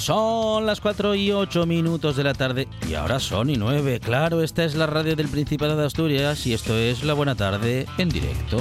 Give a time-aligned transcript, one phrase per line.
[0.00, 4.00] Son las 4 y 8 minutos de la tarde y ahora son y 9.
[4.00, 7.86] Claro, esta es la radio del Principado de Asturias y esto es La Buena Tarde
[7.98, 8.58] en directo.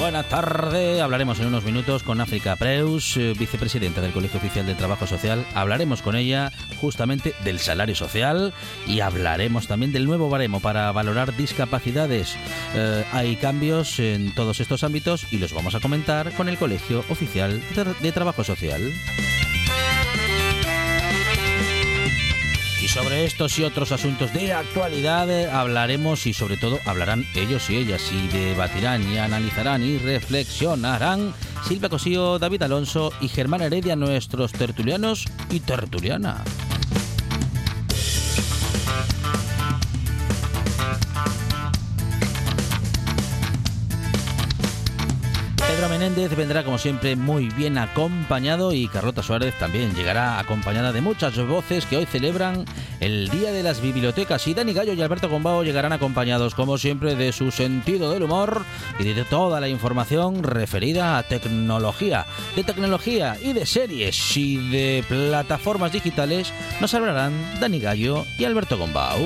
[0.00, 4.74] Buena tarde hablaremos en unos minutos con África Preus, eh, vicepresidenta del Colegio Oficial de
[4.74, 5.44] Trabajo Social.
[5.54, 8.54] Hablaremos con ella justamente del salario social
[8.86, 12.34] y hablaremos también del nuevo baremo para valorar discapacidades.
[12.74, 17.04] Eh, hay cambios en todos estos ámbitos y los vamos a comentar con el Colegio
[17.10, 17.60] Oficial
[18.00, 18.80] de Trabajo Social.
[22.92, 27.76] Sobre estos y otros asuntos de actualidad eh, hablaremos y sobre todo hablarán ellos y
[27.76, 31.32] ellas y debatirán y analizarán y reflexionarán
[31.66, 36.42] Silvia Cosío, David Alonso y Germán Heredia, nuestros tertulianos y tertuliana.
[45.88, 51.36] Menéndez vendrá como siempre muy bien acompañado y Carlota Suárez también llegará acompañada de muchas
[51.46, 52.64] voces que hoy celebran
[53.00, 57.14] el Día de las Bibliotecas y Dani Gallo y Alberto Gombao llegarán acompañados como siempre
[57.14, 58.64] de su sentido del humor
[58.98, 65.04] y de toda la información referida a tecnología, de tecnología y de series y de
[65.08, 69.18] plataformas digitales nos hablarán Dani Gallo y Alberto Gombao.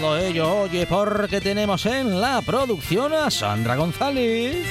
[0.00, 4.64] Todo ello, oye, porque tenemos en la producción a Sandra González.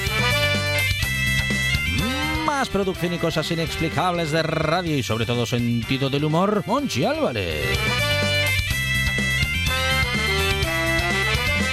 [2.46, 7.78] Más producción y cosas inexplicables de radio y sobre todo sentido del humor, Monchi Álvarez.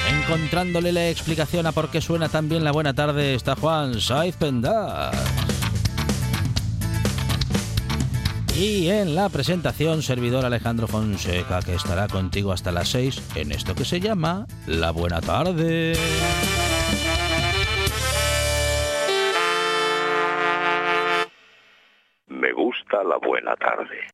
[0.10, 4.36] Encontrándole la explicación a por qué suena tan bien la buena tarde está Juan Saiz
[4.36, 5.16] Pendas.
[8.58, 13.76] Y en la presentación, servidor Alejandro Fonseca, que estará contigo hasta las 6 en esto
[13.76, 15.94] que se llama La Buena Tarde.
[22.28, 24.08] Me gusta la buena tarde.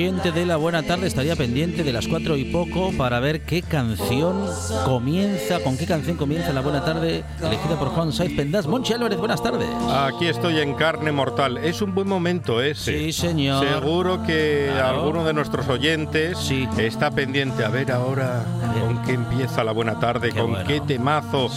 [0.00, 3.60] Oyente de la buena tarde estaría pendiente de las cuatro y poco para ver qué
[3.60, 4.46] canción
[4.86, 8.66] comienza, con qué canción comienza la buena tarde, elegida por Juan Saiz Pendas.
[8.66, 9.68] Monchi Álvarez, buenas tardes.
[9.90, 11.58] Aquí estoy en carne mortal.
[11.58, 12.98] Es un buen momento ese.
[12.98, 13.66] Sí, señor.
[13.68, 16.66] Seguro que alguno de nuestros oyentes sí.
[16.78, 18.46] está pendiente a ver ahora
[18.80, 21.50] con qué empieza la buena tarde, con qué temazo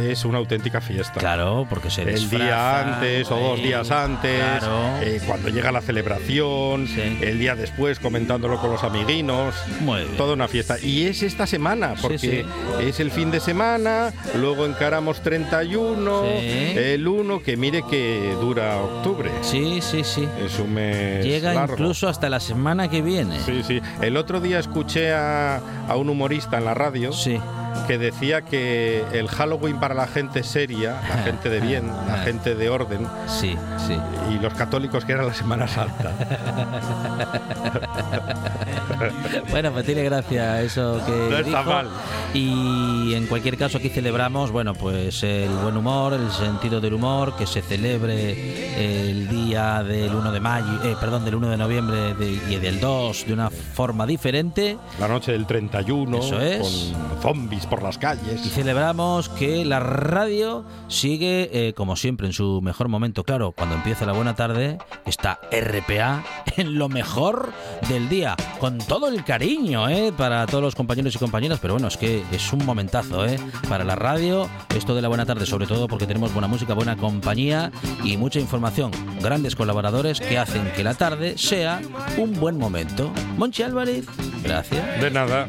[0.00, 1.20] es una auténtica fiesta.
[1.20, 4.62] Claro, porque se El día antes o dos días antes,
[5.02, 6.86] eh, cuando llega la celebración,
[7.20, 9.54] el día después comentándolo con los amiguinos.
[9.80, 10.16] Muy bien.
[10.16, 10.78] Toda una fiesta.
[10.78, 12.44] Y es esta semana, porque
[12.80, 19.05] es el fin de semana, luego encaramos 31, el 1, que mire que dura octubre.
[19.42, 20.28] Sí, sí, sí.
[20.44, 21.24] Es un mes.
[21.24, 23.40] Llega incluso hasta la semana que viene.
[23.40, 23.80] Sí, sí.
[24.00, 27.12] El otro día escuché a, a un humorista en la radio.
[27.12, 27.38] Sí
[27.86, 32.54] que decía que el Halloween para la gente seria, la gente de bien, la gente
[32.54, 33.56] de orden, sí,
[33.86, 33.96] sí.
[34.30, 36.12] y los católicos que era la Semana Santa.
[39.50, 41.88] bueno, pues tiene gracia eso que no está mal.
[42.34, 47.36] Y en cualquier caso aquí celebramos, bueno, pues el buen humor, el sentido del humor,
[47.36, 52.14] que se celebre el día del 1 de mayo, eh, perdón, del 1 de noviembre
[52.48, 54.76] y del 2 de una forma diferente.
[54.98, 56.92] La noche del 31 eso es.
[57.12, 58.44] con zombies por las calles.
[58.44, 63.24] Y celebramos que la radio sigue, eh, como siempre, en su mejor momento.
[63.24, 66.24] Claro, cuando empieza la buena tarde, está RPA
[66.56, 67.52] en lo mejor
[67.88, 70.12] del día, con todo el cariño ¿eh?
[70.16, 71.58] para todos los compañeros y compañeras.
[71.60, 73.38] Pero bueno, es que es un momentazo ¿eh?
[73.68, 76.96] para la radio, esto de la buena tarde, sobre todo porque tenemos buena música, buena
[76.96, 77.70] compañía
[78.04, 78.90] y mucha información.
[79.20, 81.80] Grandes colaboradores que hacen que la tarde sea
[82.16, 83.12] un buen momento.
[83.36, 84.06] Monchi Álvarez,
[84.42, 85.00] gracias.
[85.00, 85.48] De nada.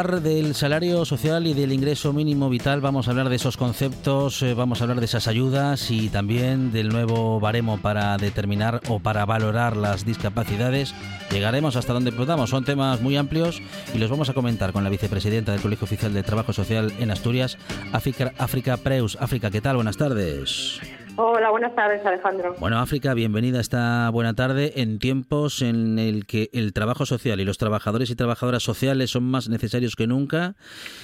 [0.00, 4.54] Del salario social y del ingreso mínimo vital, vamos a hablar de esos conceptos, eh,
[4.54, 9.26] vamos a hablar de esas ayudas y también del nuevo baremo para determinar o para
[9.26, 10.94] valorar las discapacidades.
[11.30, 13.60] Llegaremos hasta donde podamos, son temas muy amplios
[13.94, 17.10] y los vamos a comentar con la vicepresidenta del Colegio Oficial de Trabajo Social en
[17.10, 17.58] Asturias,
[17.92, 19.18] África Preus.
[19.20, 19.76] África, ¿qué tal?
[19.76, 20.80] Buenas tardes.
[21.22, 22.56] Hola, buenas tardes, Alejandro.
[22.58, 27.44] Bueno, África, bienvenida esta buena tarde en tiempos en el que el trabajo social y
[27.44, 30.56] los trabajadores y trabajadoras sociales son más necesarios que nunca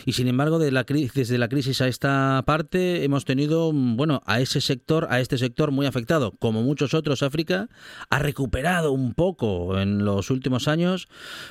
[0.07, 4.41] y sin embargo de la desde la crisis a esta parte hemos tenido, bueno, a
[4.41, 7.69] ese sector, a este sector muy afectado, como muchos otros, África
[8.09, 11.09] ha recuperado un poco en los últimos años,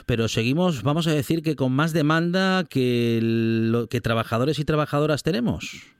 [0.07, 5.21] pero seguimos, vamos a decir que con más demanda que, lo, que trabajadores y trabajadoras
[5.21, 5.95] tenemos.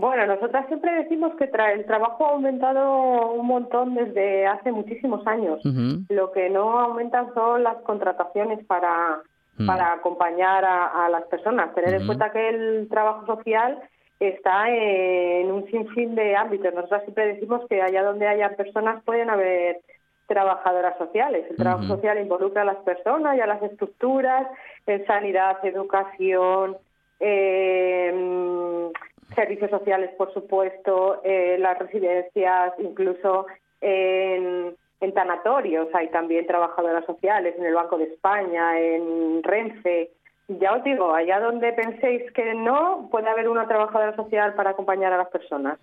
[0.00, 5.60] Bueno, nosotras siempre decimos que el trabajo ha aumentado un montón desde hace muchísimos años.
[6.08, 9.20] Lo que no aumentan son las contrataciones para,
[9.58, 9.66] mm.
[9.66, 11.74] para acompañar a, las personas.
[11.74, 13.78] Tener en cuenta que el trabajo social
[14.18, 16.72] está en un sinfín de ámbitos.
[16.72, 19.82] Nosotras siempre decimos que allá donde haya personas pueden haber
[20.28, 21.44] trabajadoras sociales.
[21.50, 24.46] El trabajo social involucra a las personas y a las estructuras
[24.86, 26.78] en sanidad, educación,
[27.22, 28.90] eh,
[29.34, 33.46] servicios sociales, por supuesto, eh, las residencias, incluso
[33.80, 40.10] en, en tanatorios hay también trabajadoras sociales, en el Banco de España, en Renfe,
[40.58, 45.12] ya os digo, allá donde penséis que no, puede haber una trabajadora social para acompañar
[45.12, 45.78] a las personas.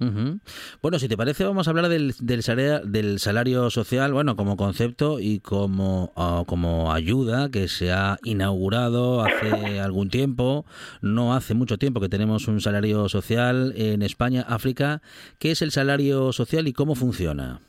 [0.82, 4.58] Bueno, si te parece, vamos a hablar del, del, salario, del salario social, bueno, como
[4.58, 10.66] concepto y como, ah, como ayuda que se ha inaugurado hace algún tiempo,
[11.02, 15.02] no hace mucho tiempo que tenemos un salario social en España, África.
[15.40, 17.62] ¿Qué es el salario social y cómo funciona?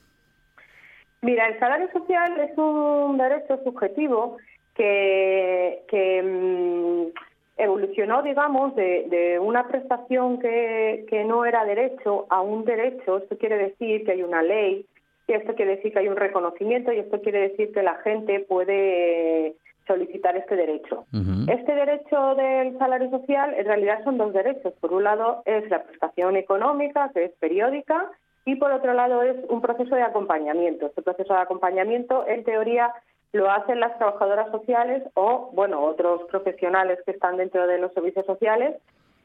[1.20, 4.36] Mira, el salario social es un derecho subjetivo
[4.78, 7.18] que, mm,
[7.60, 13.18] evolucionó, digamos, de, una prestación que, que, no era derecho a un derecho.
[13.18, 14.86] Esto quiere decir que hay una ley,
[15.26, 18.40] y esto quiere decir que hay un reconocimiento, y esto quiere decir que la gente
[18.40, 19.56] puede
[19.88, 21.06] solicitar este derecho.
[21.48, 24.74] Este derecho del salario social en realidad son dos derechos.
[24.80, 28.10] Por un lado es la prestación económica, que es periódica,
[28.44, 30.86] y por otro lado es un proceso de acompañamiento.
[30.86, 32.92] Este proceso de acompañamiento, en teoría,
[33.32, 38.24] lo hacen las trabajadoras sociales o, bueno, otros profesionales que están dentro de los servicios
[38.26, 38.76] sociales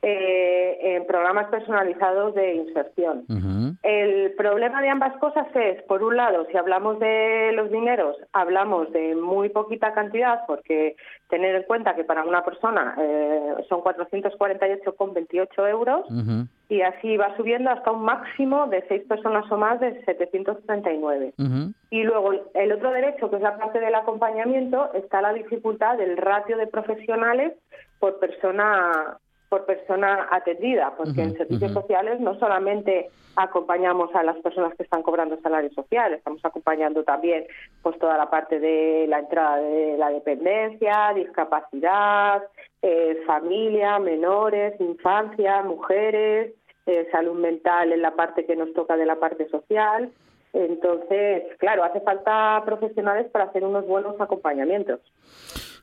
[0.05, 3.23] eh, en programas personalizados de inserción.
[3.83, 8.91] El problema de ambas cosas es, por un lado, si hablamos de los dineros, hablamos
[8.91, 10.97] de muy poquita cantidad, porque
[11.29, 16.05] tener en cuenta que para una persona eh, son 448,28 euros
[16.73, 21.33] y así va subiendo hasta un máximo de seis personas o más de 739.
[21.91, 26.17] Y luego el otro derecho, que es la parte del acompañamiento, está la dificultad del
[26.17, 27.53] ratio de profesionales
[27.99, 34.73] por persona por persona atendida, porque en servicios sociales no solamente acompañamos a las personas
[34.73, 37.45] que están cobrando salarios sociales, estamos acompañando también
[37.83, 42.41] pues toda la parte de la entrada de la dependencia, discapacidad,
[42.81, 49.05] eh, familia, menores, infancia, mujeres, eh, salud mental en la parte que nos toca de
[49.05, 50.11] la parte social.
[50.53, 54.99] Entonces, claro, hace falta profesionales para hacer unos buenos acompañamientos.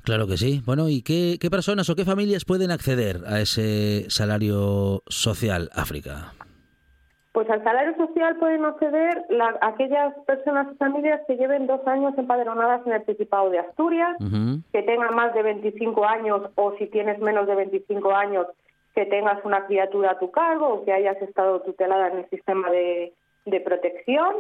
[0.03, 0.63] Claro que sí.
[0.65, 6.33] Bueno, ¿y qué, personas o qué familias pueden acceder a ese salario social África?
[7.33, 9.25] Pues al salario social pueden acceder
[9.61, 14.17] aquellas personas y familias que lleven dos años empadronadas en el Principado de Asturias,
[14.73, 18.47] que tengan más de 25 años o si tienes menos de 25 años,
[18.95, 22.71] que tengas una criatura a tu cargo o que hayas estado tutelada en el sistema
[22.71, 23.13] de
[23.65, 24.35] protección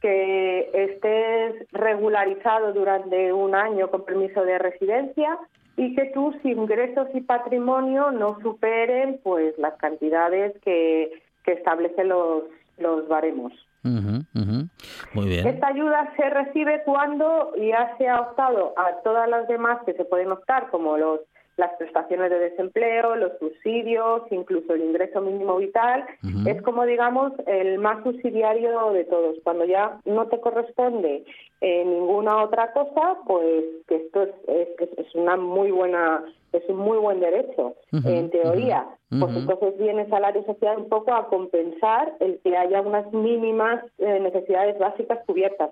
[0.00, 5.38] que estés regularizado durante un año con permiso de residencia
[5.76, 12.44] y que tus ingresos y patrimonio no superen pues las cantidades que, que establecen los,
[12.78, 13.52] los baremos.
[13.82, 15.46] Muy bien.
[15.46, 20.04] Esta ayuda se recibe cuando ya se ha optado a todas las demás que se
[20.04, 21.20] pueden optar, como los
[21.56, 26.04] las prestaciones de desempleo, los subsidios, incluso el ingreso mínimo vital,
[26.46, 29.36] es como digamos el más subsidiario de todos.
[29.42, 31.24] Cuando ya no te corresponde
[31.62, 36.98] eh, ninguna otra cosa, pues que esto es, es, una muy buena, es un muy
[36.98, 38.86] buen derecho en teoría.
[39.08, 43.82] Pues entonces viene el salario social un poco a compensar el que haya unas mínimas
[43.98, 45.70] eh, necesidades básicas cubiertas.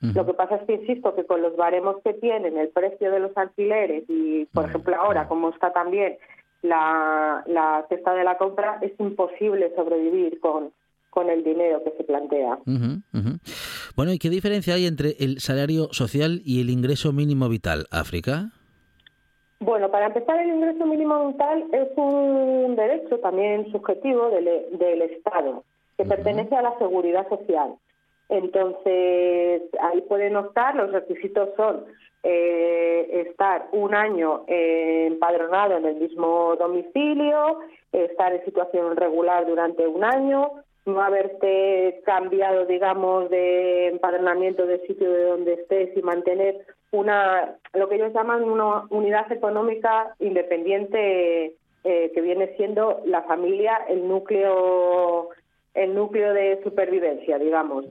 [0.00, 3.18] Lo que pasa es que insisto que con los baremos que tienen, el precio de
[3.18, 6.18] los alquileres y, por ejemplo, ahora como está también
[6.62, 10.70] la, la cesta de la compra, es imposible sobrevivir con,
[11.10, 12.58] con el dinero que se plantea.
[13.96, 18.50] Bueno, ¿y qué diferencia hay entre el salario social y el ingreso mínimo vital, África?
[19.58, 24.44] Bueno, para empezar, el ingreso mínimo vital es un derecho también subjetivo del,
[24.78, 25.64] del Estado,
[25.96, 27.76] que pertenece a la seguridad social.
[28.28, 31.84] Entonces, ahí pueden optar, los requisitos son
[32.22, 37.60] eh, estar un año empadronado en el mismo domicilio,
[37.92, 40.50] estar en situación regular durante un año,
[40.86, 47.88] no haberte cambiado, digamos, de empadronamiento del sitio de donde estés y mantener una, lo
[47.88, 51.54] que ellos llaman una unidad económica independiente
[51.84, 55.28] eh, que viene siendo la familia, el núcleo
[55.76, 57.84] el núcleo de supervivencia, digamos.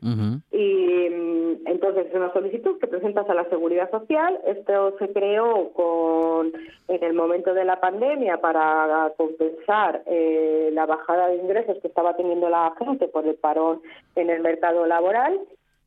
[0.51, 4.39] Y mm, entonces es una solicitud que presentas a la Seguridad Social.
[4.46, 6.51] Esto se creó con
[6.88, 12.18] en el momento de la pandemia para compensar eh, la bajada de ingresos que estaba
[12.18, 13.82] teniendo la gente por el parón
[14.15, 15.39] en el mercado laboral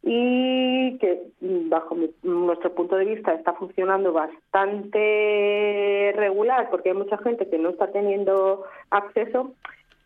[0.03, 7.19] y que mm, bajo nuestro punto de vista está funcionando bastante regular porque hay mucha
[7.19, 9.53] gente que no está teniendo acceso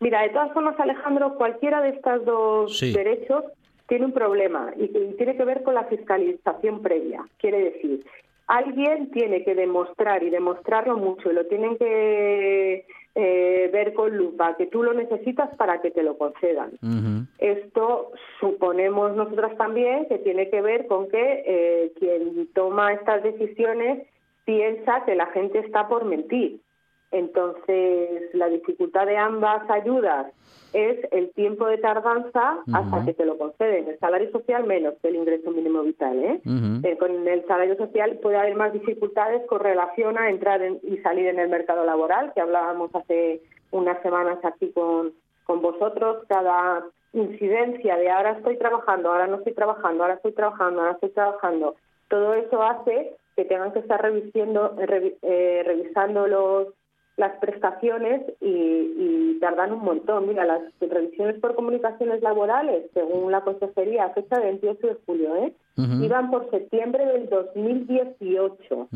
[0.03, 3.45] Mira, de todas formas, Alejandro, cualquiera de estos dos derechos
[3.87, 7.23] tiene un problema y, tiene que ver con la fiscalización previa.
[7.37, 8.05] Quiere decir,
[8.47, 14.57] alguien tiene que demostrar y demostrarlo mucho y lo tienen que eh, ver con lupa
[14.57, 16.71] que tú lo necesitas para que te lo concedan.
[17.37, 24.05] Esto suponemos nosotras también que tiene que ver con que eh, quien toma estas decisiones
[24.43, 26.59] piensa que la gente está por mentir.
[27.13, 30.33] Entonces, la dificultad de ambas ayudas
[30.73, 33.87] es el tiempo de tardanza hasta que te lo conceden.
[33.87, 36.17] El salario social menos que el ingreso mínimo vital.
[36.23, 36.41] ¿eh?
[36.43, 41.27] eh con el salario social puede haber más dificultades con relación a entrar y salir
[41.27, 45.13] en el mercado laboral, que hablábamos hace unas semanas aquí con,
[45.45, 46.25] con vosotros.
[46.27, 51.11] Cada incidencia de ahora estoy trabajando, ahora no estoy trabajando, ahora estoy trabajando, ahora estoy
[51.11, 51.75] trabajando,
[52.07, 56.67] todo eso hace que tengan que estar revisando, eh, revisando los
[57.17, 60.27] las prestaciones y, tardan un montón.
[60.27, 65.53] Mira, las revisiones por comunicaciones laborales, según la consejería, fecha del 28 de julio, ¿eh?
[65.75, 68.87] iban por septiembre del 2018.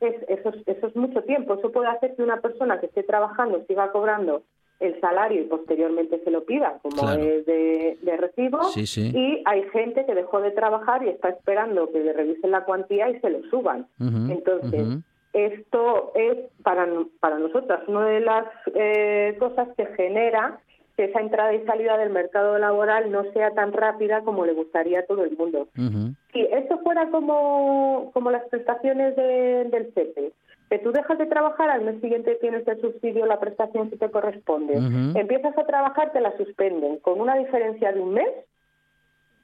[0.00, 1.54] es, eso, eso es mucho tiempo.
[1.54, 4.42] Eso puede hacer que una persona que esté trabajando siga cobrando
[4.82, 10.14] el salario y posteriormente se lo pida como es de, recibo y hay gente que
[10.14, 13.86] dejó de trabajar y está esperando que le revisen la cuantía y se lo suban.
[14.00, 14.98] Entonces,
[15.32, 16.86] esto es para,
[17.20, 20.60] para nosotras una de las eh, cosas que genera
[20.96, 25.00] que esa entrada y salida del mercado laboral no sea tan rápida como le gustaría
[25.00, 25.68] a todo el mundo.
[26.32, 30.32] Si esto fuera como, como las prestaciones del CEPE,
[30.68, 34.10] que tú dejas de trabajar, al mes siguiente tienes el subsidio, la prestación que te
[34.10, 34.74] corresponde.
[35.18, 38.30] Empiezas a trabajar, te la suspenden, con una diferencia de un mes.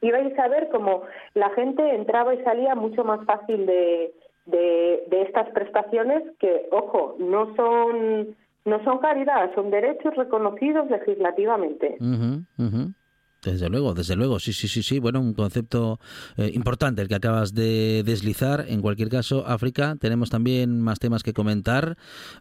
[0.00, 1.02] Y vais a ver cómo
[1.35, 4.12] la gente entraba y salía mucho más fácil de,
[4.48, 11.96] de, de estas prestaciones que, ojo, no son no son caridad, son derechos reconocidos legislativamente.
[13.42, 14.99] Desde luego, desde luego, sí, sí, sí, sí.
[14.99, 16.00] Bueno, un concepto
[16.37, 18.66] eh, importante el que acabas de deslizar.
[18.68, 21.97] En cualquier caso, África, tenemos también más temas que comentar.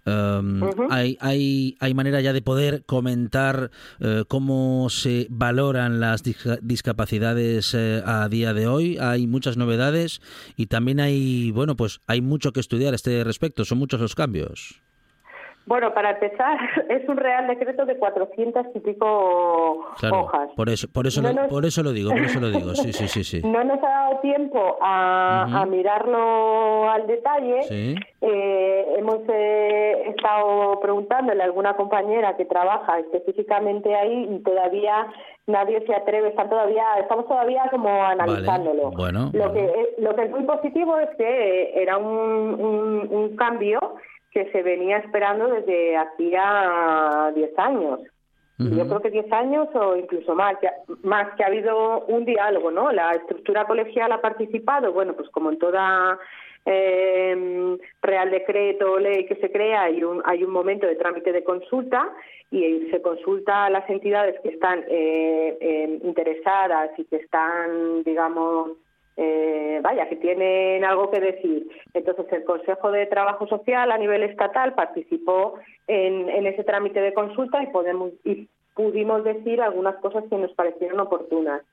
[0.06, 6.24] Em, hay, hay, hay manera ya de poder comentar eh, cómo se valoran las
[6.62, 8.98] discapacidades eh, a día de hoy.
[8.98, 10.20] Hay muchas novedades
[10.56, 13.66] y también hay, bueno, pues hay mucho que estudiar a este respecto.
[13.66, 14.82] Son muchos los cambios.
[15.68, 16.58] Bueno, para empezar,
[16.90, 20.50] es un real decreto de 400 y pico hojas.
[20.56, 22.74] Por eso, por eso, lo, por eso lo digo, por eso lo digo.
[22.74, 23.42] Sí, sí, sí, sí.
[23.48, 27.60] No nos ha dado tiempo a, mirarlo al detalle.
[28.22, 35.08] Eh, hemos eh, estado preguntándole a alguna compañera que trabaja específicamente ahí y todavía
[35.48, 38.92] nadie se atreve, está todavía, estamos todavía como analizándolo.
[38.92, 43.80] Bueno, lo que es, lo que es muy positivo es que era un, un cambio
[44.38, 48.02] que se venía esperando desde hacía 10 años.
[48.60, 50.56] Yo creo que 10 años o incluso más,
[51.02, 52.92] más que ha habido un diálogo, ¿no?
[52.92, 56.20] La estructura colegial ha participado, bueno, pues como en toda
[56.66, 61.44] eh, Real Decreto, ley que se crea, hay un, hay un momento de trámite de
[61.44, 62.12] consulta
[62.52, 68.72] y se consulta a las entidades que están eh, interesadas y que están, digamos,
[69.18, 71.68] eh, vaya, que tienen algo que decir.
[71.94, 75.56] Entonces, el Consejo de Trabajo Social a nivel estatal participó
[75.88, 80.54] en, en ese trámite de consulta y, podemos, y pudimos decir algunas cosas que nos
[80.54, 81.64] parecieron oportunas.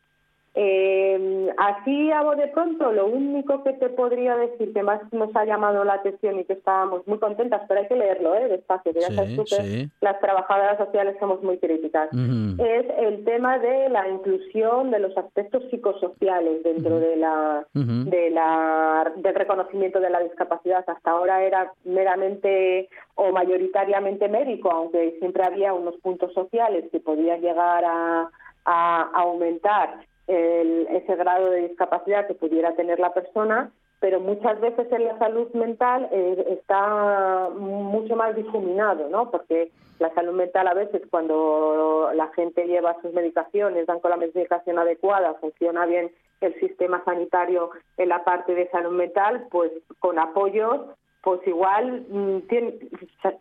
[0.56, 5.44] Eh, así a de pronto, lo único que te podría decir que más nos ha
[5.44, 8.46] llamado la atención y que estábamos muy contentas, pero hay que leerlo ¿eh?
[8.46, 13.58] despacio, que ya sabes tú que las trabajadoras sociales somos muy críticas, es el tema
[13.58, 20.10] de la inclusión de los aspectos psicosociales dentro de la, de la del reconocimiento de
[20.10, 20.84] la discapacidad.
[20.86, 27.40] Hasta ahora era meramente o mayoritariamente médico, aunque siempre había unos puntos sociales que podían
[27.40, 28.30] llegar a,
[28.64, 35.04] a aumentar ese grado de discapacidad que pudiera tener la persona, pero muchas veces en
[35.06, 39.30] la salud mental eh, está mucho más difuminado, ¿no?
[39.30, 44.16] Porque la salud mental a veces cuando la gente lleva sus medicaciones, dan con la
[44.16, 46.10] medicación adecuada, funciona bien
[46.40, 50.82] el sistema sanitario en la parte de salud mental, pues con apoyos
[51.24, 52.38] pues igual mm,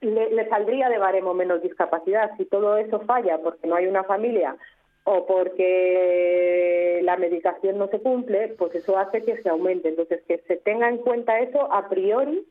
[0.02, 2.32] le, le, saldría de baremo menos discapacidad.
[2.38, 4.56] Si todo eso falla porque no hay una familia
[5.06, 9.90] o porque la medicación no se cumple, pues eso hace que se aumente.
[9.90, 12.48] Entonces, que se tenga en cuenta eso a priori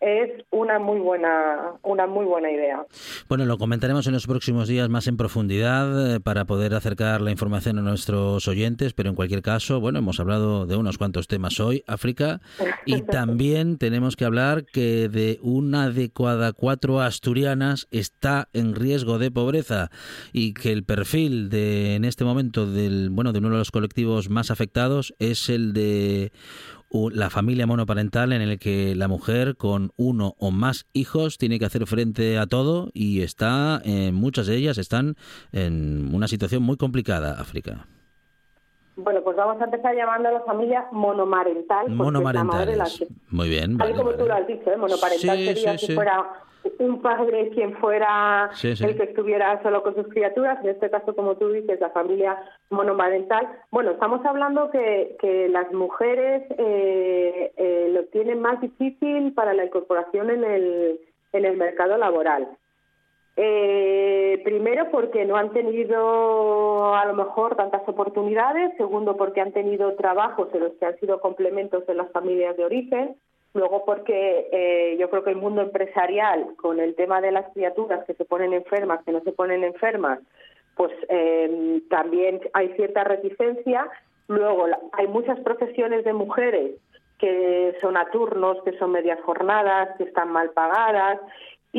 [0.00, 2.84] es una muy buena una muy buena idea.
[3.28, 7.30] Bueno, lo comentaremos en los próximos días más en profundidad eh, para poder acercar la
[7.30, 11.58] información a nuestros oyentes, pero en cualquier caso, bueno, hemos hablado de unos cuantos temas
[11.60, 12.40] hoy, África,
[12.84, 19.18] y también tenemos que hablar que de una de cada cuatro asturianas está en riesgo
[19.18, 19.90] de pobreza
[20.32, 24.28] y que el perfil de en este momento del bueno de uno de los colectivos
[24.28, 26.32] más afectados es el de
[26.90, 31.64] la familia monoparental en el que la mujer con uno o más hijos tiene que
[31.64, 35.16] hacer frente a todo y está, en muchas de ellas están
[35.52, 37.86] en una situación muy complicada, África.
[38.96, 41.90] Bueno, pues vamos a empezar llamándolo familia monomarental.
[41.90, 43.04] Monomarentales.
[43.28, 43.76] Muy bien.
[43.76, 44.76] Tal como tú lo has dicho, ¿eh?
[44.78, 46.45] monoparental sería si fuera
[46.78, 51.36] un padre quien fuera el que estuviera solo con sus criaturas, en este caso, como
[51.36, 52.36] tú dices, la familia
[52.70, 53.48] monomarental.
[53.70, 59.64] Bueno, estamos hablando que, que las mujeres eh, eh, lo tienen más difícil para la
[59.64, 61.00] incorporación en el,
[61.32, 62.48] en el mercado laboral.
[63.38, 69.94] Eh, primero porque no han tenido a lo mejor tantas oportunidades, segundo porque han tenido
[69.94, 73.16] trabajos en los que han sido complementos de las familias de origen,
[73.56, 78.04] luego porque eh, yo creo que el mundo empresarial con el tema de las criaturas
[78.06, 80.20] que se ponen enfermas, que no se ponen enfermas,
[80.76, 83.88] pues eh, también hay cierta reticencia.
[84.28, 86.72] Luego hay muchas profesiones de mujeres
[87.18, 91.18] que son a turnos, que son medias jornadas, que están mal pagadas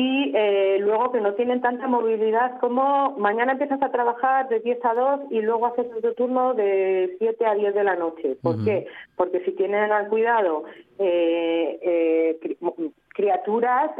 [0.00, 4.84] y eh, luego que no tienen tanta movilidad como mañana empiezas a trabajar de 10
[4.84, 8.36] a 2 y luego haces tu turno de 7 a 10 de la noche.
[8.40, 8.86] ¿Por qué?
[9.16, 10.62] Porque si tienen al cuidado
[11.00, 12.38] eh, eh,
[13.08, 13.90] criaturas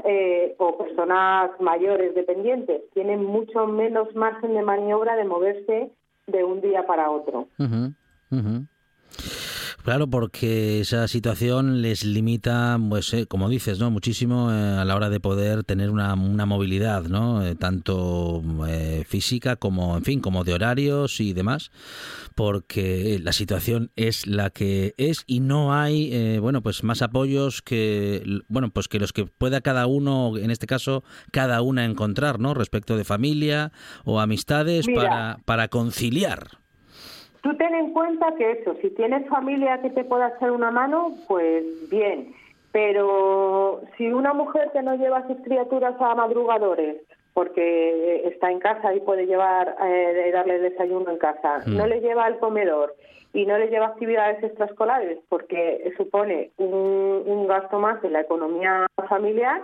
[0.58, 5.90] o personas mayores dependientes, tienen mucho menos margen de maniobra de moverse
[6.28, 7.48] de un día para otro.
[9.88, 13.90] Claro, porque esa situación les limita, pues, eh, como dices, ¿no?
[13.90, 17.42] Muchísimo eh, a la hora de poder tener una, movilidad, ¿no?
[17.42, 18.42] Eh, tanto
[19.06, 21.70] física como, en fin, como de horarios y demás,
[22.34, 28.42] porque la situación es la que es y no hay, bueno, pues más apoyos que,
[28.48, 32.52] bueno, pues que los que pueda cada uno, en este caso, cada una encontrar, ¿no?
[32.52, 33.72] Respecto de familia
[34.04, 36.58] o amistades para, para conciliar.
[37.48, 41.14] Tú ten en cuenta que eso, si tienes familia que te pueda echar una mano,
[41.26, 42.34] pues bien.
[42.72, 46.98] Pero si una mujer que no lleva a sus criaturas a madrugadores,
[47.32, 51.74] porque está en casa y puede llevar, eh, darle desayuno en casa, mm.
[51.74, 52.94] no le lleva al comedor
[53.32, 59.62] y no le lleva actividades extraescolares, porque supone un gasto más en la economía familiar,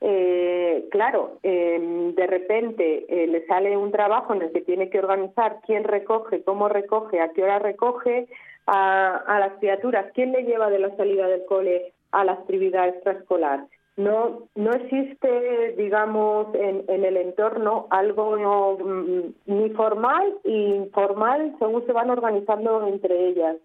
[0.00, 4.98] eh, claro, em, de repente eh, le sale un trabajo en el que tiene que
[4.98, 8.28] organizar quién recoge, cómo recoge, a qué hora recoge
[8.66, 13.66] a, las criaturas, quién le lleva de la salida del cole a la actividad extraescolar.
[13.96, 21.92] No, no existe, digamos, en, el entorno algo mm, ni formal ni informal según se
[21.92, 23.56] van organizando entre ellas,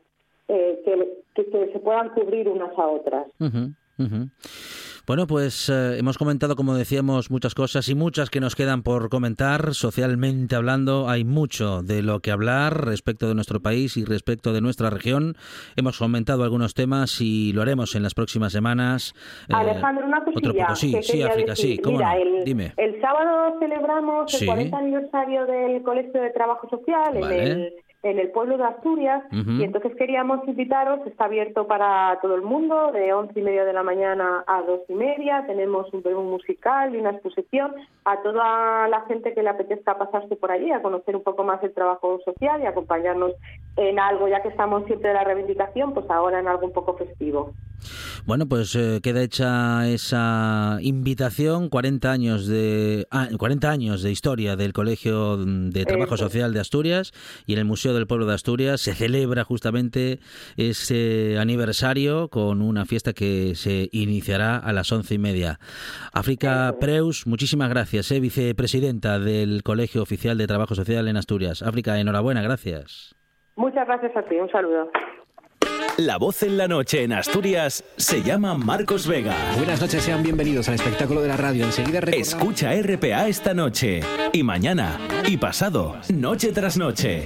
[0.47, 0.81] eh,
[1.35, 3.27] que, que, se puedan cubrir unas a otras.
[5.07, 9.09] Bueno, pues eh, hemos comentado, como decíamos, muchas cosas y muchas que nos quedan por
[9.09, 9.73] comentar.
[9.73, 14.61] Socialmente hablando, hay mucho de lo que hablar respecto de nuestro país y respecto de
[14.61, 15.35] nuestra región.
[15.75, 19.13] Hemos comentado algunos temas y lo haremos en las próximas semanas.
[19.49, 20.75] Eh, Alejandro, una cosilla.
[20.75, 21.79] sí, sí, África, sí.
[21.83, 22.73] Mira, el, Dime.
[22.77, 28.31] El sábado celebramos el 40 aniversario del Colegio de Trabajo Social en el en el
[28.31, 33.39] pueblo de Asturias y entonces queríamos invitaros, está abierto para todo el mundo, de once
[33.39, 37.11] y media de la mañana a dos y media, tenemos un un musical y una
[37.11, 37.73] exposición
[38.05, 41.63] a toda la gente que le apetezca pasarse por allí a conocer un poco más
[41.63, 43.33] el trabajo social y acompañarnos
[43.77, 46.95] en algo, ya que estamos siempre de la reivindicación, pues ahora en algo un poco
[46.97, 47.53] festivo.
[48.25, 54.55] Bueno, pues eh, queda hecha esa invitación, 40 años de 40 ah, años de historia
[54.55, 57.11] del Colegio de Trabajo Social de Asturias
[57.47, 60.19] y en el Museo del Pueblo de Asturias se celebra justamente
[60.57, 65.59] ese aniversario con una fiesta que se iniciará a las once y media.
[66.13, 71.61] África Preus, muchísimas gracias, eh, vicepresidenta del Colegio Oficial de Trabajo Social en Asturias.
[71.61, 73.15] África, enhorabuena, gracias.
[73.55, 74.89] Muchas gracias a ti, un saludo.
[75.97, 79.35] La voz en la noche en Asturias se llama Marcos Vega.
[79.57, 81.65] Buenas noches, sean bienvenidos al espectáculo de la radio.
[81.65, 84.01] Enseguida Escucha RPA esta noche
[84.31, 87.25] y mañana y pasado, noche tras noche.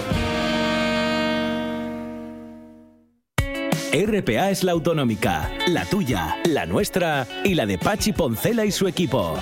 [3.93, 8.87] RPA es la autonómica, la tuya, la nuestra y la de Pachi Poncela y su
[8.87, 9.37] equipo.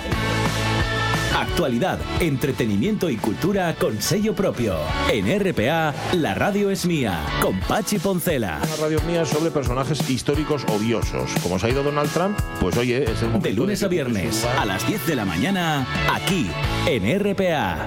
[1.36, 4.74] Actualidad, entretenimiento y cultura con sello propio.
[5.08, 8.58] En RPA, la radio es mía, con Pachi Poncela.
[8.58, 11.30] La radio es mía sobre personajes históricos odiosos.
[11.44, 14.64] Como se ha ido Donald Trump, pues oye, es el De lunes a viernes, a
[14.64, 16.50] las 10 de la mañana, aquí,
[16.86, 17.86] en RPA.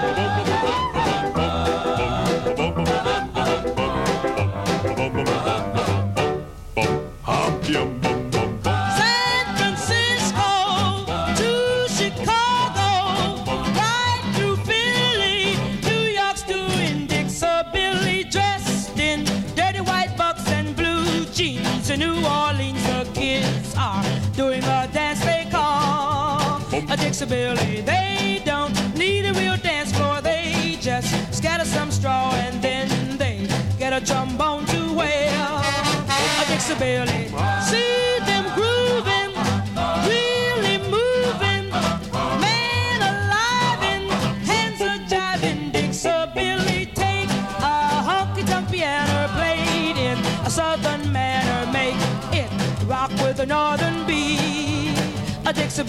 [27.21, 27.81] Flexibility.
[27.81, 30.21] They don't need a real dance floor.
[30.21, 35.31] They just scatter some straw and then they get a trombone to wear.
[36.39, 39.31] A Dixie See them grooving,
[40.09, 41.69] really moving.
[42.41, 44.11] Man alive and
[44.49, 45.71] hands are jiving.
[45.71, 51.71] Dixie take a honky tonk piano played in a southern manner.
[51.71, 52.01] Make
[52.33, 52.49] it
[52.85, 54.70] rock with a northern beat.
[55.51, 55.83] A Dixie.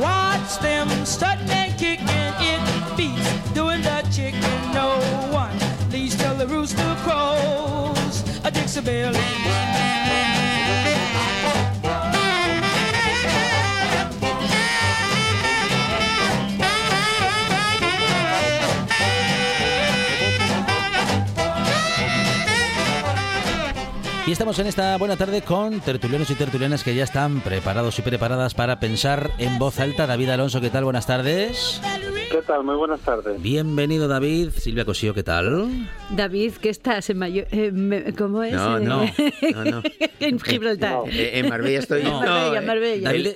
[0.00, 4.40] Watch them strutting and kicking it beats, doing the chicken.
[4.72, 4.98] No
[5.30, 5.56] one
[5.92, 8.24] leaves till the rooster crows.
[8.42, 8.80] A Dixie
[24.26, 28.02] Y estamos en esta buena tarde con tertulianos y tertulianas que ya están preparados y
[28.02, 30.08] preparadas para pensar en voz alta.
[30.08, 30.82] David Alonso, ¿qué tal?
[30.82, 31.80] Buenas tardes.
[32.30, 32.64] ¿Qué tal?
[32.64, 33.40] Muy buenas tardes.
[33.40, 34.50] Bienvenido, David.
[34.50, 35.68] Silvia Cosío, ¿qué tal?
[36.10, 37.08] David, ¿qué estás?
[37.08, 38.52] En Mayo eh, ¿Cómo es?
[38.52, 39.04] No, no,
[39.64, 39.82] no,
[40.20, 41.08] en Gibraltar.
[41.08, 42.02] Eh, en Marbella estoy.
[42.02, 43.10] No, Marbella, Marbella.
[43.10, 43.28] David,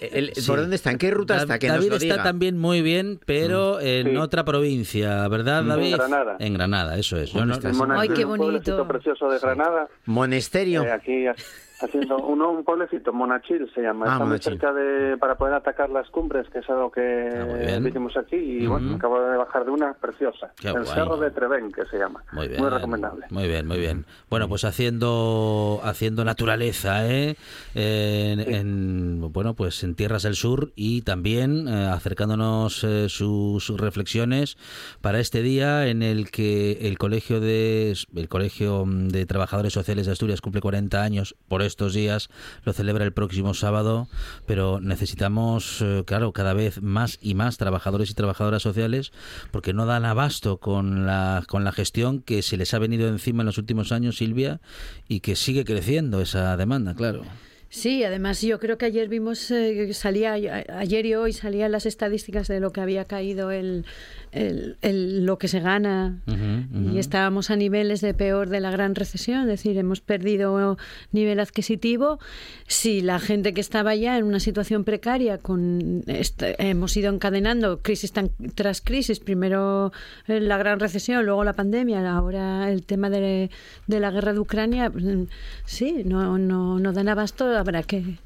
[0.47, 0.91] ¿Por dónde está?
[0.91, 1.59] ¿En qué ruta está?
[1.59, 3.87] Que David nos lo está también muy bien, pero mm.
[3.87, 5.93] en otra provincia, ¿verdad, David?
[5.93, 6.37] En Granada.
[6.41, 7.33] En Granada, eso es.
[7.33, 7.77] ¿Dónde estás?
[7.91, 8.83] Ay, qué bonito.
[8.83, 9.89] Un precioso de Granada.
[10.07, 10.83] Monesterio.
[10.83, 11.27] Eh, aquí
[11.81, 14.07] haciendo uno, un pueblecito, Monachil se llama.
[14.09, 17.79] Ah, Está muy cerca de, para poder atacar las cumbres, que es algo que ah,
[17.81, 18.37] vivimos aquí.
[18.37, 20.53] Y bueno, acabo de bajar de una preciosa.
[20.63, 22.23] el Cerro de Treven, que se llama.
[22.33, 22.61] Muy bien.
[22.61, 23.27] Muy recomendable.
[23.31, 24.05] Muy bien, muy bien.
[24.29, 27.37] Bueno, pues haciendo haciendo naturaleza, ¿eh?
[27.75, 34.57] En, bueno, pues en tierras del sur y también eh, acercándonos eh, sus, reflexiones
[35.01, 40.13] para este día en el que el colegio de el colegio de trabajadores sociales de
[40.13, 42.29] Asturias cumple 40 años por estos días,
[42.65, 44.09] lo celebra el próximo sábado,
[44.47, 49.13] pero necesitamos, eh, claro, cada vez más y más trabajadores y trabajadoras sociales
[49.51, 53.43] porque no dan abasto con la, con la gestión que se les ha venido encima
[53.43, 54.61] en los últimos años, Silvia,
[55.09, 57.23] y que sigue creciendo esa demanda, claro.
[57.73, 62.49] Sí, además yo creo que ayer vimos, eh, salía ayer y hoy salían las estadísticas
[62.49, 63.85] de lo que había caído el,
[64.33, 69.43] el, lo que se gana y estábamos a niveles de peor de la gran recesión,
[69.43, 70.79] es decir, hemos perdido
[71.13, 72.19] nivel adquisitivo.
[72.67, 78.13] Si la gente que estaba ya en una situación precaria, con hemos ido encadenando crisis
[78.57, 79.93] tras crisis, primero
[80.27, 83.51] la gran recesión, luego la pandemia, ahora el tema de,
[83.87, 85.05] de la guerra de Ucrania, pues,
[85.65, 88.19] sí, no, no, no dan abasto, habrá que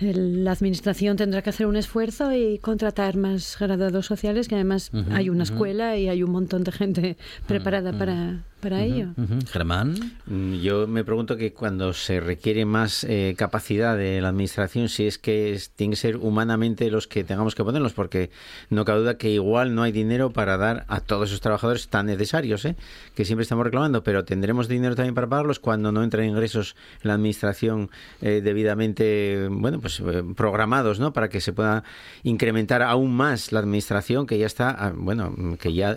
[0.00, 5.28] la administración tendrá que hacer un esfuerzo y contratar más graduados sociales, que además hay
[5.28, 9.08] una escuela y hay un montón de gente preparada para, para ello.
[9.50, 9.96] Germán.
[10.26, 15.06] Mm, yo me pregunto que cuando se requiere más eh, capacidad de la administración, si
[15.08, 18.30] es que tiene que ser humanamente los que tengamos que ponerlos, porque
[18.70, 22.06] no cabe duda que igual no hay dinero para dar a todos esos trabajadores tan
[22.06, 22.76] necesarios, ¿eh?
[23.16, 27.08] que siempre estamos reclamando, pero tendremos dinero también para pagarlos cuando no entran ingresos en
[27.08, 30.00] la administración eh, debidamente, bueno, pues
[30.36, 31.12] programados, ¿no?
[31.12, 31.82] Para que se pueda
[32.22, 35.96] incrementar aún más la administración, que ya está, ah, bueno, que ya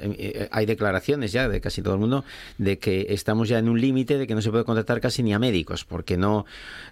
[0.50, 2.26] hay declaraciones ya de casi todo el mundo
[2.58, 5.34] de que estamos ya en un límite de que no se puede contratar casi ni
[5.34, 6.46] a médicos, porque no,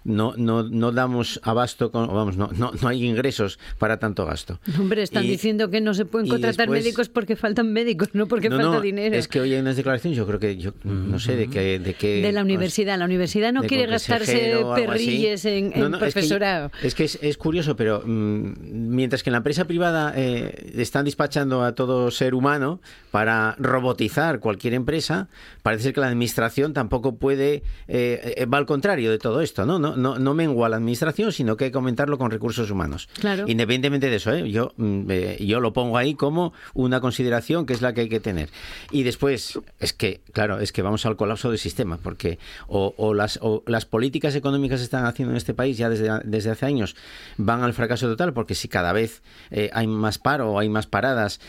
[0.04, 4.60] no, no, no damos abasto, con, vamos, no, no, no hay ingresos para tanto gasto.
[4.78, 8.80] Hombre, están diciendo que no se pueden contratar médicos porque faltan médicos, no porque falta
[8.80, 9.16] dinero.
[9.16, 11.78] Es que hoy hay unas declaraciones, yo creo que, yo no sé, de que...
[11.78, 16.70] De, que, de la universidad, la universidad no quiere gastarse perrilles en, profesorado.
[16.82, 18.52] Es que, es, curioso, pero mm,
[18.94, 24.40] mientras que en la empresa privada eh, están despachando a todo ser humano para robotizar
[24.40, 25.28] cualquier empresa,
[25.62, 29.66] parece ser que la administración tampoco puede, eh, eh, va al contrario de todo esto,
[29.66, 29.78] ¿no?
[29.78, 33.08] No, no, no mengua la administración, sino que hay que aumentarlo con recursos humanos.
[33.20, 33.44] Claro.
[33.46, 34.50] Independientemente de eso, ¿eh?
[34.50, 38.20] yo, mm, yo lo pongo ahí como una consideración que es la que hay que
[38.20, 38.50] tener.
[38.90, 43.38] Y después, es que, claro, es que vamos al colapso del sistema, porque o, las,
[43.42, 46.96] o las políticas económicas que están haciendo en este país ya desde, desde hace años
[47.36, 49.22] van al fracaso total, porque si cada vez
[49.72, 51.40] hay más paro, hay más paradas,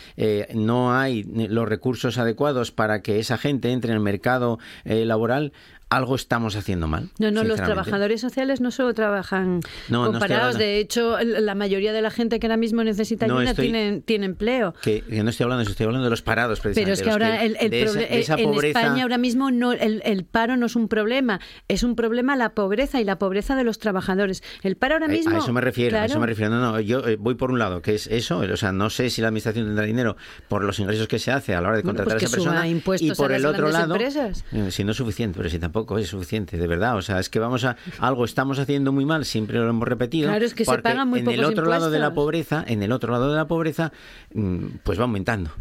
[0.54, 5.54] no hay los recursos adecuados para que esa gente entre en el mercado eh, laboral,
[5.96, 7.10] algo estamos haciendo mal.
[7.20, 10.58] No, no, los trabajadores sociales no solo trabajan comparados.
[10.58, 14.74] de hecho, la mayoría de la gente que ahora mismo necesita ayuda tiene, empleo.
[14.82, 17.44] Que, no estoy hablando de eso, estoy hablando de los parados, Pero es que ahora
[17.44, 22.36] el, en España ahora mismo no, el, paro no es un problema, es un problema
[22.36, 24.44] la pobreza y la pobreza de los trabajadores.
[24.64, 25.36] El paro ahora mismo...
[25.36, 26.52] A eso me refiero, a eso me refiero.
[26.52, 29.10] No, no, yo eh, voy por un lado, que es eso, o sea, no sé
[29.10, 31.84] si la administración tendrá dinero por los ingresos que se hace a la hora de
[31.84, 32.68] pues contratar a esa persona.
[32.68, 34.44] y por el otro lado, empresas.
[34.52, 36.98] Eh, si no es suficiente, pero si tampoco es suficiente, de verdad.
[36.98, 40.30] O sea, es que vamos a algo estamos haciendo muy mal, siempre lo hemos repetido.
[40.30, 42.92] Claro, es que se pagan muy en el otro lado de la pobreza, en el
[42.92, 43.92] otro lado de la pobreza,
[44.34, 45.52] mm, pues va aumentando.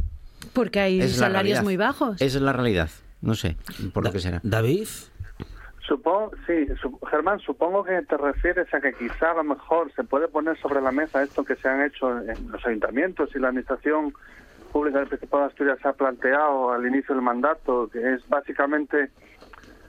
[0.53, 2.21] Porque hay salarios muy bajos.
[2.21, 2.91] Esa es la realidad.
[3.21, 3.57] No sé,
[3.93, 4.41] por lo que será.
[4.43, 4.87] David.
[5.87, 6.67] Supongo, sí,
[7.11, 10.81] Germán, supongo que te refieres a que quizá a lo mejor se puede poner sobre
[10.81, 14.15] la mesa esto que se han hecho en los ayuntamientos y la administración
[14.73, 19.11] pública del Principado de Asturias se ha planteado al inicio del mandato, que es básicamente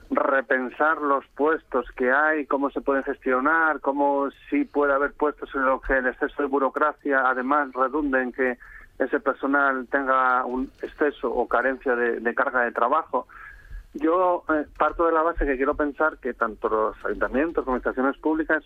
[0.10, 5.66] repensar los puestos que hay, cómo se pueden gestionar, cómo sí puede haber puestos en
[5.66, 8.58] los que el exceso de burocracia además redunde en que
[9.00, 13.28] ese personal tenga un exceso o carencia de, carga de trabajo.
[13.94, 18.18] Yo eh, parto de la base que quiero pensar que tanto los ayuntamientos como administraciones
[18.18, 18.64] públicas,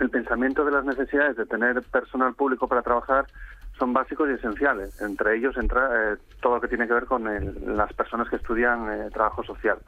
[0.00, 3.26] el pensamiento de las necesidades de tener personal público para trabajar
[3.78, 5.00] son básicos y esenciales.
[5.00, 7.24] Entre ellos entra eh, todo lo que tiene que ver con
[7.76, 9.78] las personas que estudian eh, trabajo social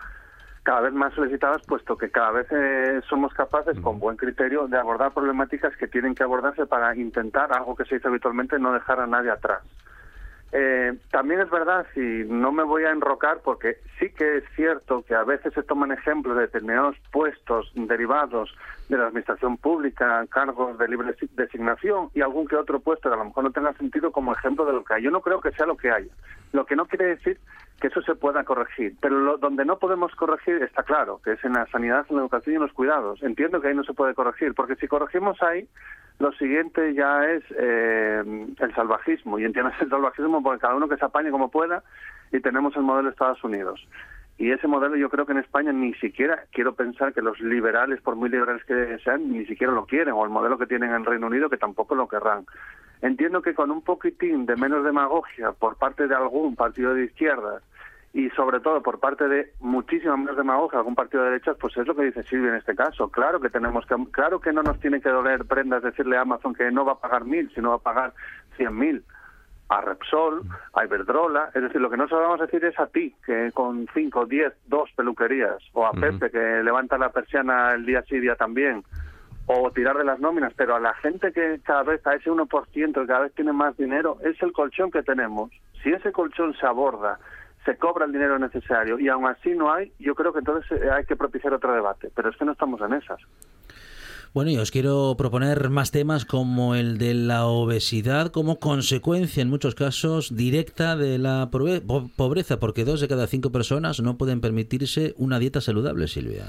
[0.64, 4.78] cada vez más solicitadas, puesto que cada vez eh, somos capaces, con buen criterio, de
[4.78, 8.98] abordar problemáticas que tienen que abordarse para intentar, algo que se dice habitualmente, no dejar
[8.98, 9.62] a nadie atrás.
[10.52, 15.02] Eh, también es verdad, y no me voy a enrocar, porque sí que es cierto
[15.02, 18.56] que a veces se toman ejemplos de determinados puestos derivados
[18.88, 23.18] de la administración pública, cargos de libre designación y algún que otro puesto que a
[23.18, 25.02] lo mejor no tenga sentido como ejemplo de lo que hay.
[25.02, 26.12] Yo no creo que sea lo que haya.
[26.52, 27.38] Lo que no quiere decir
[27.80, 28.94] que eso se pueda corregir.
[29.00, 32.22] Pero lo, donde no podemos corregir está claro, que es en la sanidad, en la
[32.22, 33.22] educación y en los cuidados.
[33.22, 35.66] Entiendo que ahí no se puede corregir, porque si corregimos ahí,
[36.18, 38.22] lo siguiente ya es eh,
[38.58, 39.38] el salvajismo.
[39.38, 41.82] Y entiendes el salvajismo porque cada uno que se apañe como pueda
[42.32, 43.86] y tenemos el modelo de Estados Unidos.
[44.36, 48.00] Y ese modelo yo creo que en España ni siquiera quiero pensar que los liberales,
[48.00, 51.04] por muy liberales que sean, ni siquiera lo quieren, o el modelo que tienen en
[51.04, 52.44] Reino Unido que tampoco lo querrán.
[53.00, 57.62] Entiendo que con un poquitín de menos demagogia por parte de algún partido de izquierdas
[58.12, 61.86] y sobre todo por parte de muchísima menos demagogia algún partido de derechas, pues es
[61.86, 63.08] lo que dice Silvia en este caso.
[63.10, 66.54] Claro que tenemos que, claro que no nos tiene que doler prendas decirle a Amazon
[66.54, 68.14] que no va a pagar mil, sino va a pagar
[68.56, 69.04] cien mil
[69.74, 73.50] a Repsol, a Iberdrola, es decir, lo que no sabemos decir es a ti, que
[73.52, 78.18] con cinco, diez, dos peluquerías, o a Pepe, que levanta la persiana el día sí,
[78.20, 78.84] día también,
[79.46, 83.00] o tirar de las nóminas, pero a la gente que cada vez, a ese 1%
[83.00, 85.50] que cada vez tiene más dinero, es el colchón que tenemos.
[85.82, 87.18] Si ese colchón se aborda,
[87.64, 90.90] se cobra el dinero necesario y aún así no hay, yo creo que entonces eh,
[90.90, 93.18] hay que propiciar otro debate, pero es que no estamos en esas.
[94.34, 99.48] Bueno, y os quiero proponer más temas como el de la obesidad como consecuencia, en
[99.48, 105.14] muchos casos, directa de la pobreza, porque dos de cada cinco personas no pueden permitirse
[105.18, 106.46] una dieta saludable, Silvia.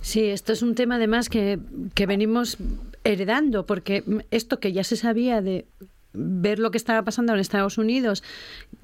[0.00, 1.58] Sí, esto es un tema además que,
[1.92, 2.56] que venimos
[3.04, 5.66] heredando, porque esto que ya se sabía de
[6.16, 8.22] ver lo que estaba pasando en Estados Unidos,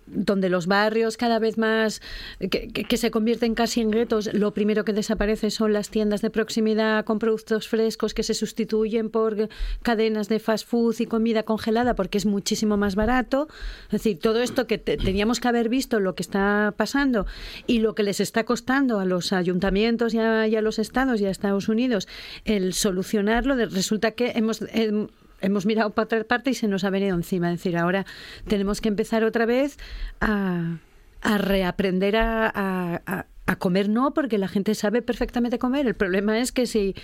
[0.06, 2.02] donde los barrios cada vez más
[2.38, 7.04] que, se convierten casi en guetos, lo primero que desaparece son las tiendas de proximidad
[7.04, 9.48] con productos frescos que se sustituyen por
[9.82, 13.48] cadenas de fast food y comida congelada porque es muchísimo más barato.
[13.86, 17.26] Es decir, todo esto que teníamos que haber visto lo que está pasando
[17.66, 21.20] y lo que les está costando a los ayuntamientos y a, y a los estados
[21.20, 22.08] y a Estados Unidos
[22.44, 25.08] el solucionarlo, resulta que hemos em,
[25.42, 27.52] hemos mirado para otra parte y se nos ha venido encima.
[27.52, 28.06] Es decir, ahora
[28.46, 29.76] tenemos que empezar otra vez
[30.20, 30.78] a,
[31.22, 33.26] reaprender a,
[33.58, 35.86] comer no, porque la gente sabe perfectamente comer.
[35.86, 36.94] El problema es que si,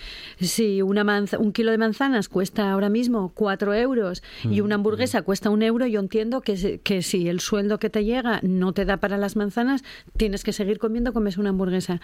[0.40, 1.04] si una
[1.38, 5.24] un kilo de manzanas cuesta ahora mismo cuatro euros y una mm, hamburguesa mm.
[5.24, 8.86] cuesta un euro, yo entiendo que, que si el sueldo que te llega no te
[8.86, 9.84] da para las manzanas,
[10.16, 12.00] tienes que seguir comiendo, comes una hamburguesa.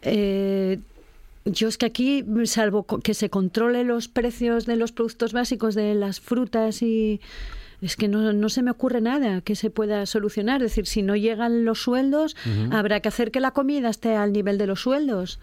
[0.00, 0.78] Eh,
[1.46, 5.94] yo es que aquí, salvo que se controle los precios de los productos básicos de
[5.94, 7.20] las frutas y
[7.80, 10.62] es que no, no se me ocurre nada que se pueda solucionar.
[10.62, 12.36] Es decir, si no llegan los sueldos,
[12.72, 15.38] habrá que hacer que la comida esté al nivel de los sueldos.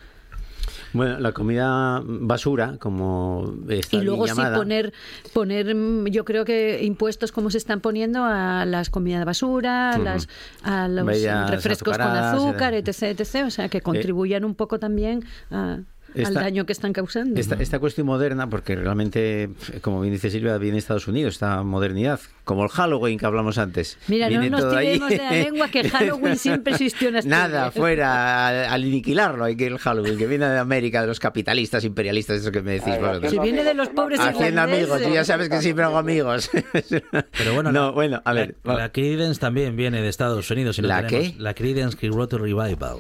[0.93, 4.93] Bueno, la comida basura, como está Y luego sí poner,
[5.34, 5.75] poner,
[6.09, 10.30] yo creo que impuestos como se están poniendo a las comidas basura, a, las,
[10.63, 11.05] a los
[11.49, 13.45] refrescos con azúcar, etc, etc.
[13.45, 15.80] O sea, que contribuyan un poco también a
[16.16, 17.39] al daño que están causando.
[17.39, 19.49] Esta, cuestión moderna, porque realmente,
[19.82, 23.57] como bien dice Silvia, viene de Estados Unidos, esta modernidad, como el Halloween que hablamos
[23.57, 23.97] antes.
[24.07, 27.28] Mira, no nos tiremos de la lengua que Halloween siempre existió en.
[27.28, 31.84] Nada, fuera, al, aniquilarlo hay que el Halloween, que viene de América, de los capitalistas,
[31.84, 32.93] imperialistas, eso que me decís.
[33.30, 36.49] si viene de los pobres Haciendo amigos, ya sabes que siempre hago amigos.
[36.89, 38.55] Pero bueno, no, bueno a ver.
[38.64, 40.80] La, Creedence también viene de Estados Unidos.
[40.80, 41.34] ¿La qué?
[41.38, 42.97] La Creedence Clearwater Revival.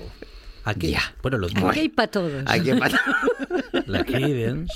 [0.65, 1.01] Aquí, ya.
[1.21, 2.43] Bueno, los Aquí hay para todos.
[2.45, 2.99] Aquí hay para
[3.87, 4.73] La Creedence.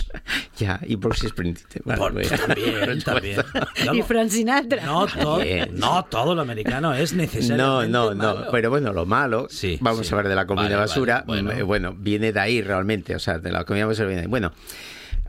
[0.58, 1.84] Ya, y Bruce Springsteen.
[1.86, 3.42] Bueno, también, también.
[3.94, 4.86] y Frank Sinatra.
[4.86, 7.58] No, todo, no todo lo americano es necesario.
[7.58, 8.52] No, no, no.
[8.52, 11.24] Pero bueno, lo malo, sí, vamos a hablar de la comida basura.
[11.26, 11.96] Mm, bueno.
[11.98, 13.16] viene de ahí realmente.
[13.16, 14.30] O sea, de la comida basura viene de ahí.
[14.30, 14.52] Bueno.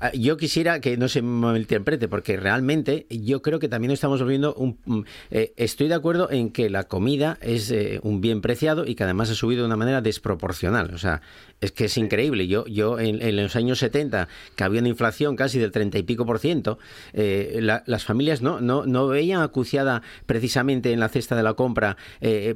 [0.01, 4.55] Ah, yo quisiera que no se malinterprete, porque realmente yo creo que también estamos volviendo
[4.55, 4.79] un...
[4.85, 8.95] Mm, eh, estoy de acuerdo en que la comida es eh, un bien preciado y
[8.95, 10.95] que además ha subido de una manera desproporcional.
[10.95, 11.21] O sea,
[11.61, 12.47] es que es increíble.
[12.47, 16.25] Yo, yo en, los años 70, que había una inflación casi del 30 y pico
[16.25, 16.79] por ciento,
[17.13, 21.97] eh, las familias no, no, no veían acuciada precisamente en la cesta de la compra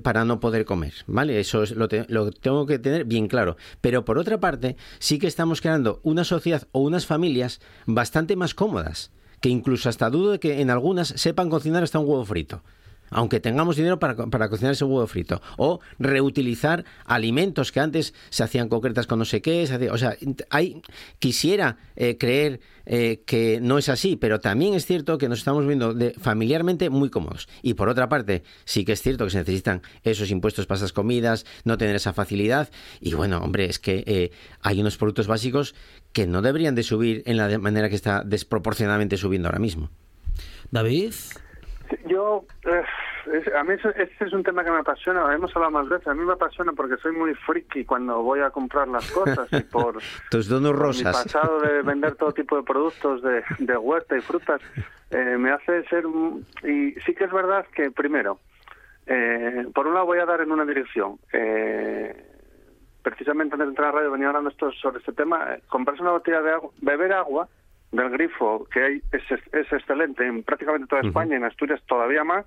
[0.02, 0.92] para no poder comer.
[1.06, 1.40] ¿Vale?
[1.40, 3.56] Eso es, lo, lo tengo que tener bien claro.
[3.80, 7.31] Pero por otra parte, sí que estamos creando una sociedad o unas familias
[7.86, 9.10] bastante más cómodas
[9.40, 12.62] que incluso hasta dudo de que en algunas sepan cocinar hasta un huevo frito
[13.12, 15.40] aunque tengamos dinero para, para cocinar ese huevo frito.
[15.56, 19.68] O reutilizar alimentos que antes se hacían concretas con no sé qué.
[19.90, 20.16] o sea,
[20.50, 20.82] hay,
[21.18, 25.66] quisiera eh, creer eh, que no es así, pero también es cierto que nos estamos
[25.66, 27.48] viendo de, familiarmente muy cómodos.
[27.62, 30.92] Y por otra parte, sí que es cierto que se necesitan esos impuestos para esas
[30.92, 32.70] comidas, no tener esa facilidad.
[33.00, 35.74] Y bueno, hombre, es que eh, hay unos productos básicos
[36.12, 39.90] que no deberían de subir en la manera que está desproporcionadamente subiendo ahora mismo.
[40.70, 41.12] David.
[42.06, 46.06] Yo, eh, a mí ese, es un tema que me apasiona, hemos hablado más veces,
[46.08, 49.60] a mí me apasiona porque soy muy friki cuando voy a comprar las cosas y
[49.60, 49.98] por,
[50.30, 51.04] Tus donos rosas.
[51.04, 54.60] mi pasado de vender todo tipo de productos de, de huerta y frutas,
[55.10, 56.04] eh, me hace ser...
[56.64, 58.38] Y sí que es verdad que, primero,
[59.06, 61.18] eh, por un lado voy a dar en una dirección.
[63.02, 66.12] precisamente antes de entrar a la radio venía hablando esto, sobre este tema, comprarse una
[66.12, 67.48] botella de agua, beber agua
[67.92, 72.46] del grifo, que hay, es, es excelente en prácticamente toda España, en Asturias todavía más,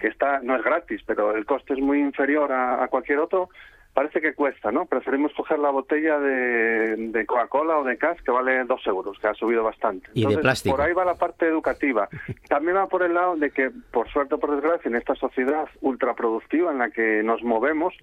[0.00, 3.48] que está no es gratis, pero el coste es muy inferior a, cualquier otro,
[3.92, 4.86] parece que cuesta, ¿no?
[4.86, 9.34] Preferimos coger la botella de, Coca-Cola o de Cas, que vale dos euros, que ha
[9.34, 10.08] subido bastante.
[10.14, 10.76] Y de plástico.
[10.76, 12.08] Por ahí va la parte educativa.
[12.48, 15.68] También va por el lado de que, por suerte o por desgracia, en esta sociedad
[15.80, 17.94] ultraproductiva en la que nos movemos,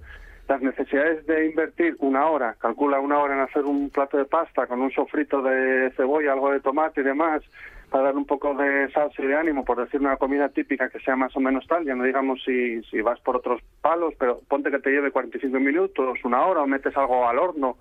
[0.47, 4.67] las necesidades de invertir una hora, calcula una hora en hacer un plato de pasta
[4.67, 7.41] con un sofrito de cebolla, algo de tomate y demás,
[7.89, 10.99] para dar un poco de salsa y de ánimo, por decir una comida típica que
[10.99, 14.39] sea más o menos tal, ya no digamos si, si vas por otros palos, pero
[14.47, 17.77] ponte que te lleve 45 minutos, una hora, o metes algo al horno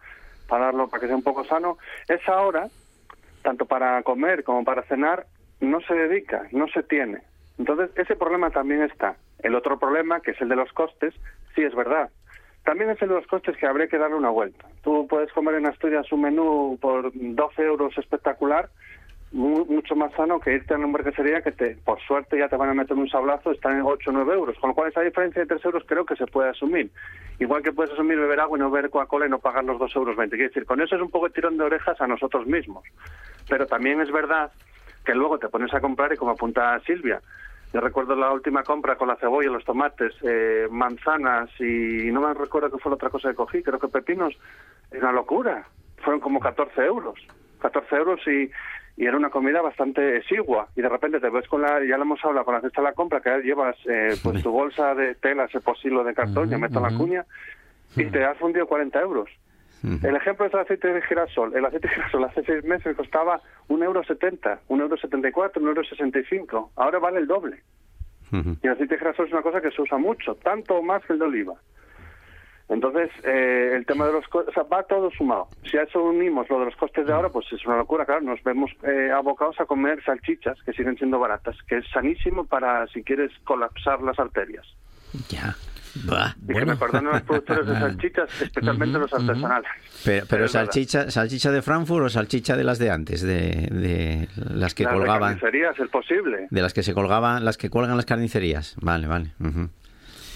[0.49, 2.69] para darlo para que sea un poco sano, esa hora,
[3.43, 5.27] tanto para comer como para cenar,
[5.61, 7.19] no se dedica, no se tiene.
[7.59, 9.17] Entonces, ese problema también está.
[9.43, 11.15] El otro problema, que es el de los costes,
[11.55, 12.11] sí es verdad.
[12.65, 14.67] También es el de los costes que habría que darle una vuelta.
[14.83, 18.71] Tú puedes comer en Asturias un menú por 12 euros espectacular,
[19.33, 22.71] mucho más sano que irte a una hamburguesería que te, por suerte ya te van
[22.71, 24.57] a meter un sablazo, está en 8 o 9 euros.
[24.59, 26.91] Con lo cual esa diferencia de 3 euros creo que se puede asumir.
[27.41, 29.97] Igual que puedes asumir beber agua y no beber Coca-Cola y no pagar los 2
[29.97, 30.37] euros 20.
[30.37, 32.85] Quiero decir, con eso es un poco de tirón de orejas a nosotros mismos.
[33.49, 34.53] Pero también es verdad
[35.05, 37.21] que luego te pones a comprar y como apunta Silvia,
[37.75, 42.33] yo recuerdo la última compra con la cebolla, los tomates, eh, manzanas y no me
[42.33, 44.33] recuerdo qué fue la otra cosa que cogí, creo que pepinos.
[44.93, 45.66] Es una locura.
[45.97, 47.18] Fueron como 14 euros.
[47.59, 48.49] 14 euros y,
[48.97, 50.68] y era una comida bastante exigua.
[50.77, 52.87] Y de repente te ves con la, ya lo hemos hablado, con la cesta de
[52.87, 56.59] la compra, que llevas eh, pues tu bolsa de tela, ese posilo de cartón, ya
[56.59, 57.25] meto la cuña,
[57.97, 59.29] y te has fundido 40 euros.
[59.85, 61.55] El ejemplo es el aceite de girasol.
[61.55, 65.32] El aceite de girasol hace seis meses costaba un euro setenta, un euro setenta y
[65.32, 66.72] cuatro, un euro sesenta y cinco.
[66.76, 67.62] Ahora vale el doble.
[68.32, 71.12] Y el aceite de girasol es una cosa que se usa mucho, tanto más que
[71.12, 71.55] el de oliva.
[72.66, 75.49] Entonces, eh, el tema de los costes, va todo sumado.
[75.70, 78.22] Si a eso unimos lo de los costes de ahora, pues es una locura, claro,
[78.22, 82.87] nos vemos eh, abocados a comer salchichas, que siguen siendo baratas, que es sanísimo para
[82.87, 84.66] si quieres colapsar las arterias.
[85.28, 85.55] Ya.
[85.97, 89.70] Y que me perdonen los productores de salchichas, especialmente los artesanales.
[90.05, 94.74] Pero, pero salchicha, salchicha de Frankfurt o salchicha de las de antes, de, de las
[94.74, 95.34] que colgaban.
[95.34, 96.47] De carnicerías, es posible.
[96.51, 98.74] De las que se colgaban, las que cuelgan las carnicerías.
[98.80, 99.30] Vale, vale.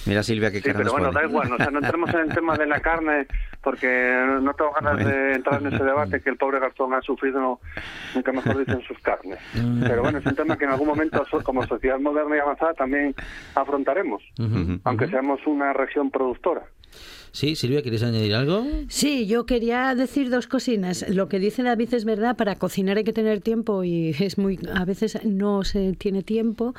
[0.06, 2.56] Mira Silvia que Sí, pero bueno, da igual, o sea, no entremos en el tema
[2.56, 3.26] de la carne
[3.62, 7.60] porque no tengo ganas de entrar en ese debate que el pobre Garzón ha sufrido,
[8.14, 9.38] nunca mejor dicho, en sus carnes.
[9.82, 13.14] Pero bueno, es un tema que en algún momento como sociedad moderna y avanzada también
[13.54, 14.22] afrontaremos,
[14.84, 16.62] aunque seamos una región productora.
[17.32, 18.66] Sí, Silvia, ¿quieres añadir algo?
[18.88, 21.06] Sí, yo quería decir dos cocinas.
[21.08, 24.58] Lo que dice David es verdad, para cocinar hay que tener tiempo y es muy
[24.74, 26.74] a veces no se tiene tiempo.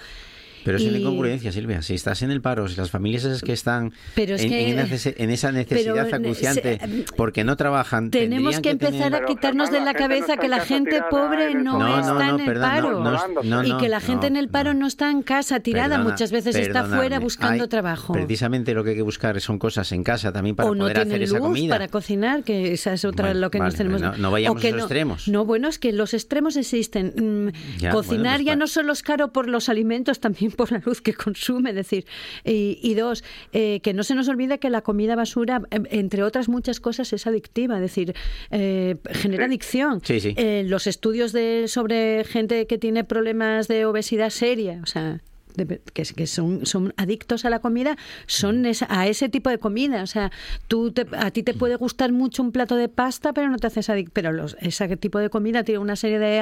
[0.63, 1.81] Pero es una incongruencia, Silvia.
[1.81, 6.79] Si estás en el paro, si las familias esas que están en, esa necesidad acuciante
[7.15, 8.11] porque no trabajan.
[8.11, 12.39] Tenemos que, empezar a quitarnos de la cabeza que la gente pobre no, está en
[12.39, 13.63] el paro.
[13.63, 16.85] y que la gente en el paro no está en casa tirada, muchas veces está
[16.85, 18.13] fuera buscando trabajo.
[18.13, 21.39] Precisamente lo que hay que buscar son cosas en casa también para poder hacer esa
[21.39, 21.75] comida.
[21.75, 24.01] para cocinar, que esa es otra lo que nos tenemos.
[24.17, 25.27] No, vayamos a los extremos.
[25.27, 27.13] No, bueno, es que los extremos existen.
[27.15, 31.01] Mm, cocinar pues ya no solo es caro por los alimentos, también por la luz
[31.01, 32.05] que consume, decir,
[32.43, 33.23] y, dos,
[33.53, 37.11] eh, que no se nos olvide que la comida basura, em, entre otras muchas cosas,
[37.13, 38.15] es adictiva, es decir,
[38.51, 40.01] eh, genera adicción.
[40.09, 45.21] Eh, los estudios de, sobre gente que tiene problemas de obesidad seria, o sea,
[45.65, 47.97] que, son, son adictos a la comida,
[48.27, 50.03] son a ese tipo de comida.
[50.03, 50.31] O sea,
[50.67, 53.89] tú a ti te puede gustar mucho un plato de pasta, pero no te haces
[53.89, 54.11] adicto.
[54.13, 56.39] Pero los, ese tipo de comida tiene una serie de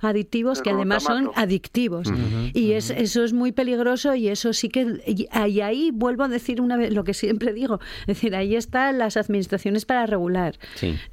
[0.00, 2.08] aditivos que además son adictivos.
[2.52, 5.02] Y es, eso es muy peligroso y eso sí que...
[5.06, 5.26] Y,
[5.62, 7.80] ahí vuelvo a decir una vez lo que siempre digo.
[8.02, 10.58] Es decir, ahí están las administraciones para regular.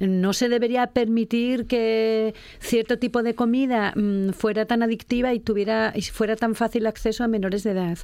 [0.00, 5.92] No se debería permitir que cierto tipo de comida mm, fuera tan adictiva y tuviera
[5.94, 7.98] y fuera tan fácil acceso a menores de edad.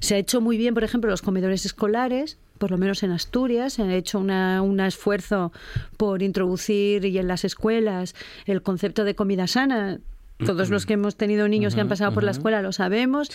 [0.00, 3.74] Se ha hecho muy bien, por ejemplo, los comedores escolares, por lo menos en Asturias,
[3.74, 5.52] se ha hecho un esfuerzo
[5.96, 8.14] por introducir y en las escuelas
[8.46, 9.98] el concepto de comida sana.
[10.38, 13.30] Todos los que hemos tenido niños que han pasado por la escuela lo sabemos,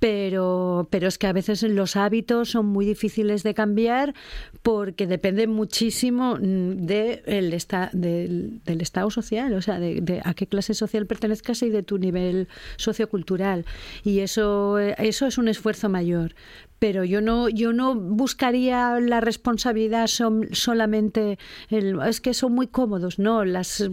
[0.00, 4.12] pero, pero es que a veces los hábitos son muy difíciles de cambiar
[4.62, 7.50] porque depende muchísimo mm, de el
[7.92, 12.48] del, estado social, o sea, de, a qué clase social pertenezcas y de tu nivel
[12.76, 13.64] sociocultural.
[14.02, 16.34] Y eso, eso es un esfuerzo mayor.
[16.80, 21.38] Pero yo no yo no buscaría la responsabilidad solamente
[21.68, 23.88] el, es que son muy cómodos no las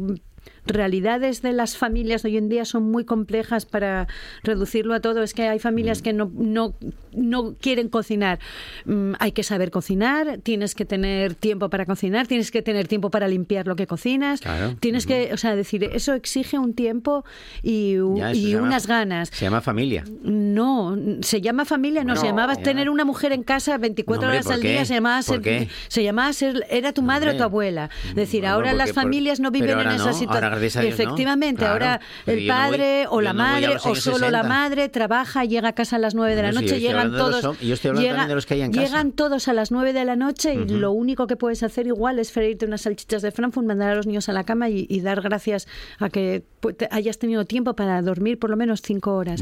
[0.70, 4.08] realidades de las familias hoy en día son muy complejas para
[4.44, 5.24] reducirlo a todo.
[5.24, 6.04] Es que hay familias mm.
[6.04, 6.76] que no, no,
[7.14, 8.40] no quieren cocinar.
[8.86, 13.10] Mm, hay que saber cocinar, tienes que tener tiempo para cocinar, tienes que tener tiempo
[13.10, 14.42] para limpiar lo que cocinas.
[14.80, 17.26] Tienes que, o sea, decir, eso exige un tiempo
[17.64, 17.96] y,
[18.34, 19.30] y unas ganas.
[19.30, 20.04] Se llama familia.
[20.24, 24.62] No, se llama familia, no, se llamaba tener una mujer en casa 24 horas al
[24.62, 27.90] día, se llamaba ser, se llamaba ser, era tu madre o tu abuela.
[28.10, 30.59] Es decir, ahora las familias no viven en esa situación.
[30.60, 35.96] Efectivamente, ahora el padre o la madre o solo la madre trabaja, llega a casa
[35.96, 37.60] a las 9 de la noche, llegan todos.
[37.60, 42.20] llegan, todos a las 9 de la noche y lo único que puedes hacer igual
[42.20, 45.22] es freírte unas salchichas de Frankfurt, mandar a los niños a la cama y, dar
[45.22, 45.66] gracias
[46.00, 49.40] a que pues, hayas tenido tiempo para dormir por lo menos 5 horas.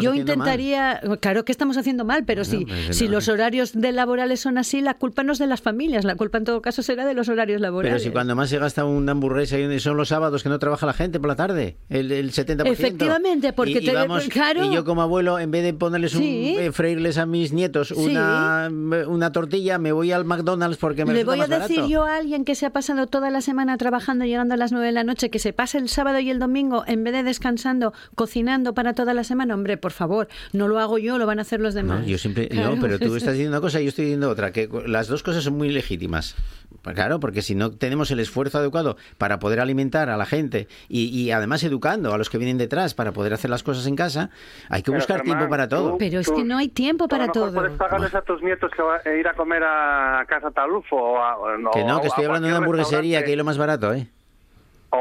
[0.00, 4.40] Yo intentaría, claro que estamos haciendo mal, pero si, pues, si los horarios de laborales
[4.40, 7.06] son así, la culpa no es de las familias, la culpa en todo caso será
[7.06, 8.02] de los horarios laborales.
[8.02, 10.86] Pero si cuando más se gasta una hamburguesa y son los sábados que no trabaja
[10.86, 12.66] la gente por la tarde, el, el 70%.
[12.66, 17.18] Efectivamente, porque y, vamos, y yo como abuelo, en vez de ponerles un, eh, freírles
[17.18, 21.46] a mis nietos una, una tortilla, me voy al McDonald's porque me Le voy a
[21.46, 24.72] decir yo a alguien que se ha pasado toda la semana trabajando, llegando a las
[24.72, 27.22] 9 de la noche, que se pase el sábado y el domingo, en vez de
[27.22, 31.38] descansando, cocinando para toda la semana, hombre, por favor, no lo hago yo, lo van
[31.38, 32.00] a hacer los demás.
[32.00, 34.52] No, yo siempre, no pero tú estás diciendo una cosa y yo estoy diciendo otra,
[34.52, 36.34] que las dos cosas son muy legítimas.
[36.82, 41.30] Claro, porque si no tenemos el esfuerzo adecuado para poder alimentar a la gente y,
[41.30, 44.30] además educando a los que vienen detrás para poder hacer las cosas en casa,
[44.68, 45.98] hay que buscar tiempo para todo.
[45.98, 47.52] Pero es que no hay tiempo para todo.
[47.52, 51.70] puedes pagarles a tus nietos que va a ir a comer a casa Talufo o
[51.72, 54.08] Que no, que estoy hablando de una hamburguesería, que es lo más barato, ¿eh?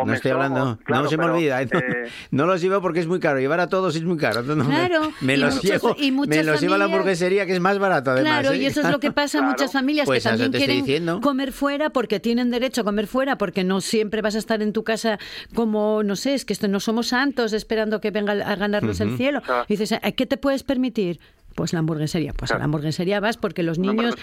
[0.05, 3.19] No estoy hablando, no se me olvida, no, eh, no, los llevo porque es muy
[3.19, 4.43] caro, llevar a todos es muy caro.
[4.43, 5.95] claro, me, los llevo,
[6.27, 8.41] me los llevo a la hamburguesería que es más barato además.
[8.41, 8.67] Claro, y ¿eh?
[8.67, 12.19] eso es lo que pasa en muchas familias que pues también quieren comer fuera porque
[12.19, 15.19] tienen derecho a comer fuera porque no siempre vas a estar en tu casa
[15.55, 19.17] como, no sé, es que esto no somos santos esperando que venga a ganarnos el
[19.17, 19.41] cielo.
[19.67, 21.19] Y dices, ¿qué te puedes permitir?
[21.55, 22.33] Pues la hamburguesería.
[22.33, 24.15] Pues a la hamburguesería vas porque los niños...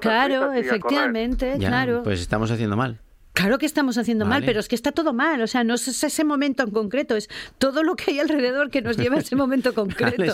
[0.00, 2.02] claro, efectivamente, claro.
[2.02, 3.00] Pues estamos haciendo mal.
[3.36, 5.42] Claro que estamos haciendo mal, pero es que está todo mal.
[5.42, 7.28] O sea, no es ese momento en concreto, es
[7.58, 10.32] todo lo que hay alrededor que nos lleva a ese momento concreto.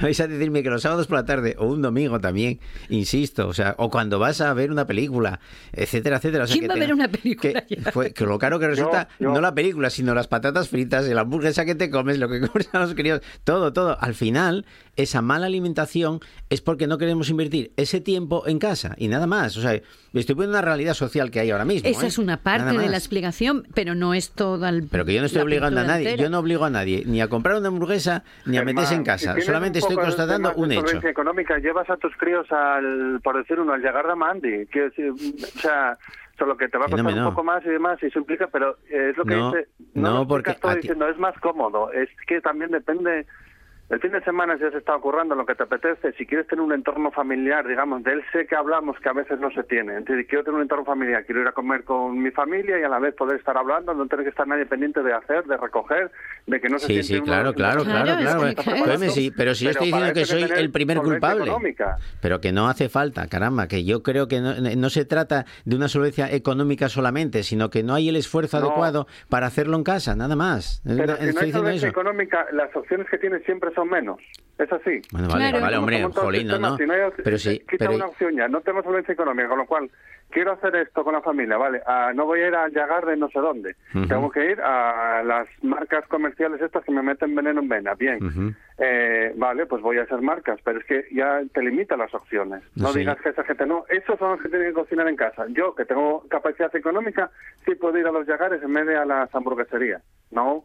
[0.00, 3.54] Vais a decirme que los sábados por la tarde, o un domingo también, insisto, o
[3.54, 5.38] sea, o cuando vas a ver una película,
[5.72, 6.46] etcétera, etcétera.
[6.46, 7.64] ¿Quién va a ver una película?
[8.14, 11.76] Que, lo caro que resulta, no la película, sino las patatas fritas, la hamburguesa que
[11.76, 13.96] te comes, lo que comes a los críos, todo, todo.
[14.00, 14.66] Al final,
[15.02, 19.56] esa mala alimentación es porque no queremos invertir ese tiempo en casa y nada más.
[19.56, 21.88] O sea, estoy poniendo una realidad social que hay ahora mismo.
[21.88, 22.08] Esa ¿eh?
[22.08, 25.26] es una parte de la explicación, pero no es toda el, Pero que yo no
[25.26, 28.58] estoy obligando a nadie, yo no obligo a nadie ni a comprar una hamburguesa ni
[28.58, 29.40] a meterse en casa.
[29.40, 31.06] Solamente estoy constatando un hecho.
[31.06, 35.58] económica, llevas a tus críos al, por decir uno, al llegar a Mandy, decir, o
[35.60, 35.98] sea,
[36.38, 38.78] solo que te va a costar un poco más y demás, y eso implica, pero
[38.88, 42.70] es lo que dice, no, no porque estoy diciendo, es más cómodo, es que también
[42.70, 43.26] depende
[43.90, 46.64] el fin de semana si has estado currando lo que te apetece, si quieres tener
[46.64, 49.96] un entorno familiar, digamos, de él sé que hablamos que a veces no se tiene.
[49.96, 52.88] Entonces, quiero tener un entorno familiar, quiero ir a comer con mi familia y a
[52.88, 56.12] la vez poder estar hablando, no tener que estar nadie pendiente de hacer, de recoger,
[56.46, 58.54] de que no se Sí, sí, claro, claro, claro, claro.
[59.36, 61.50] pero si yo estoy diciendo que soy el primer culpable.
[62.22, 65.88] Pero que no hace falta, caramba, que yo creo que no, se trata de una
[65.88, 70.36] solvencia económica solamente, sino que no hay el esfuerzo adecuado para hacerlo en casa, nada
[70.36, 70.80] más.
[70.84, 74.20] Pero si no hay solvencia económica, las opciones que tienes siempre son menos.
[74.60, 75.00] Es así.
[75.10, 76.76] Bueno, vale, vale, hombre, jolín, ¿no?
[77.24, 79.90] pero sí, quita una opción ya, no tenemos solvencia económica, con lo cual
[80.28, 83.16] quiero hacer esto con la familia, vale, ah, no voy a ir a llegar de
[83.16, 83.74] no sé dónde,
[84.06, 88.54] tengo que ir a las marcas comerciales estas que me meten veneno en vena, bien,
[88.76, 92.62] eh, vale, pues voy a hacer marcas, pero es que ya te limita las opciones,
[92.76, 95.46] no digas que esa gente no, esos son los que tienen que cocinar en casa,
[95.48, 97.30] yo que tengo capacidad económica,
[97.64, 100.64] sí puedo ir a los llegares en vez de a las hamburgueserías, no,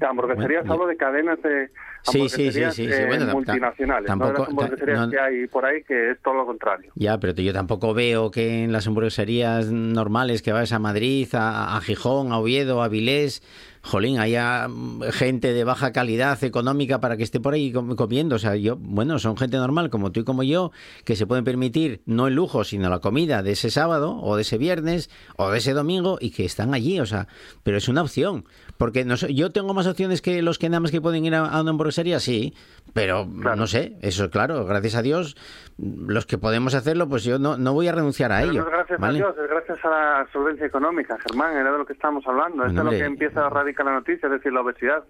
[0.00, 1.70] la hamburguesería bueno, de cadenas de
[2.02, 4.06] sí, sí, sí, sí, eh, bueno, multinacionales.
[4.06, 6.92] Tampoco, no hamburgueserías que hay por ahí que es todo lo contrario.
[6.94, 11.76] Ya, pero yo tampoco veo que en las hamburgueserías normales que vas a Madrid, a,
[11.76, 13.42] a Gijón, a Oviedo, a Vilés
[13.84, 14.66] jolín, haya
[15.12, 18.36] gente de baja calidad económica para que esté por ahí comiendo.
[18.36, 20.72] O sea, yo, bueno, son gente normal como tú y como yo,
[21.04, 24.42] que se pueden permitir no el lujo, sino la comida de ese sábado o de
[24.42, 26.98] ese viernes o de ese domingo y que están allí.
[26.98, 27.28] O sea,
[27.62, 28.46] pero es una opción.
[28.78, 31.60] Porque no, yo tengo más opciones que los que nada más que pueden ir a,
[31.60, 32.54] una hamburguesería, sí,
[32.92, 35.36] pero no sé, eso claro, gracias a Dios,
[35.78, 38.62] los que podemos hacerlo, pues yo no, no voy a renunciar a ello.
[38.62, 41.86] No es gracias a Dios, es gracias a la solvencia económica, Germán, era de lo
[41.86, 42.64] que estábamos hablando.
[42.64, 43.50] Esto es lo que empieza a
[43.82, 45.04] la noticia, es decir, la obesidad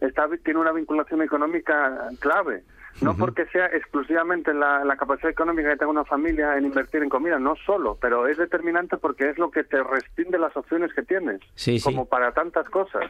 [0.00, 2.62] está, tiene una vinculación económica clave.
[3.02, 7.38] No porque sea exclusivamente la, capacidad económica que tenga una familia en invertir en comida,
[7.38, 11.40] no solo, pero es determinante porque es lo que te restinde las opciones que tienes,
[11.84, 13.04] como para tantas cosas.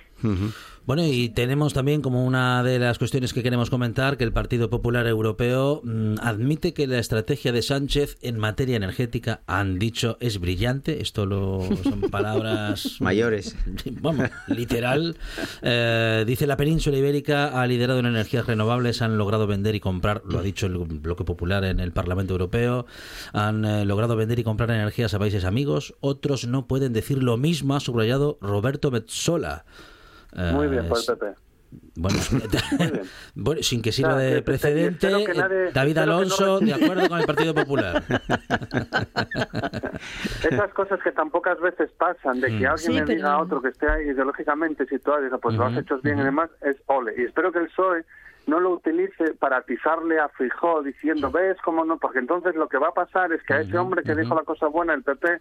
[0.86, 4.70] Bueno, y tenemos también como una de las cuestiones que queremos comentar que el Partido
[4.70, 10.38] Popular Europeo mm, admite que la estrategia de Sánchez en materia energética, han dicho, es
[10.38, 11.02] brillante.
[11.02, 13.56] Esto lo, son palabras mayores.
[14.00, 15.16] Vamos, literal.
[15.60, 20.22] Eh, dice la península ibérica ha liderado en energías renovables, han logrado vender y comprar,
[20.24, 22.86] lo ha dicho el bloque popular en el Parlamento Europeo,
[23.32, 25.96] han eh, logrado vender y comprar energías a países amigos.
[25.98, 29.64] Otros no pueden decir lo mismo, ha subrayado Roberto Metzola.
[30.32, 31.46] Muy bien, por el PP.
[33.34, 35.08] Bueno, sin que sirva de precedente,
[35.72, 38.02] David Alonso, de acuerdo con el Partido Popular.
[40.50, 42.70] Esas cosas que tan pocas veces pasan, de que mm.
[42.70, 45.98] alguien le diga a otro que esté ideológicamente situado y diga, pues lo has hecho
[46.02, 47.14] bien y demás, es ole.
[47.16, 48.04] Y espero que el PSOE
[48.46, 52.78] no lo utilice para atizarle a Fijó diciendo, ves cómo no, porque entonces lo que
[52.78, 55.38] va a pasar es que a ese hombre que dijo la cosa buena, el PP,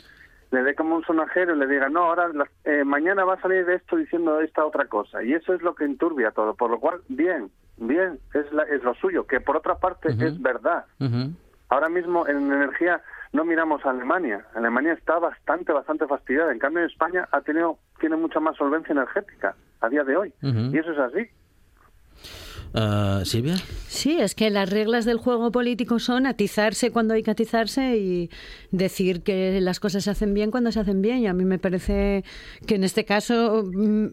[0.51, 2.29] le dé como un sonajero y le diga, no, ahora
[2.63, 5.23] eh, mañana va a salir de esto diciendo esta otra cosa.
[5.23, 6.53] Y eso es lo que enturbia todo.
[6.55, 10.85] Por lo cual, bien, bien, es, es lo suyo, que por otra parte es verdad.
[11.69, 13.01] Ahora mismo en energía
[13.33, 14.45] no miramos a Alemania.
[14.55, 16.51] Alemania está bastante, bastante fastidiada.
[16.51, 20.33] En cambio, en España ha tenido, tiene mucha más solvencia energética a día de hoy.
[20.41, 21.29] Y eso es así.
[22.75, 23.55] Uh, Silvia.
[23.87, 28.29] Sí, es que las reglas del juego político son atizarse cuando hay que atizarse y
[28.71, 31.19] decir que las cosas se hacen bien cuando se hacen bien.
[31.19, 32.25] Y a mí me parece
[32.67, 34.07] que en este caso, mm,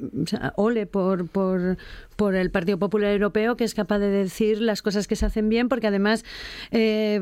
[0.54, 1.76] ole por, por,
[2.14, 5.48] por el Partido Popular Europeo, que es capaz de decir las cosas que se hacen
[5.48, 6.24] bien, porque además...
[6.70, 7.20] Eh,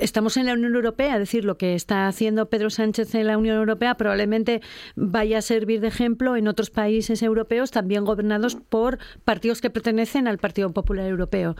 [0.00, 3.38] estamos en la Unión Europea, es decir, lo que está haciendo Pedro Sánchez en la
[3.38, 4.60] Unión Europea probablemente
[4.94, 10.28] vaya a servir de ejemplo en otros países europeos también gobernados por partidos que pertenecen
[10.28, 11.56] al Partido Popular Europeo.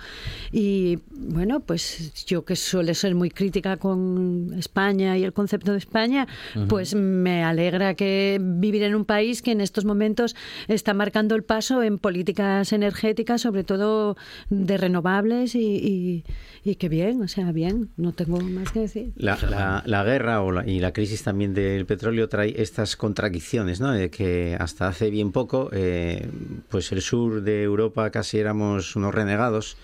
[0.52, 5.78] Y bueno, pues yo que suele ser muy crítica con España y el concepto de
[5.78, 6.26] España,
[6.68, 10.34] pues me alegra que vivir en un país que en estos momentos
[10.68, 14.16] está marcando el paso en políticas energéticas, sobre todo
[14.50, 16.24] de renovables y,
[16.64, 19.12] y, que bien, o sea, bien, no tengo más que decir.
[19.16, 23.92] La, guerra o y la crisis también del petróleo trae estas contradicciones, ¿no?
[23.92, 26.28] De que hasta hace bien poco, eh,
[26.68, 29.76] pues el sur de Europa casi éramos unos renegados,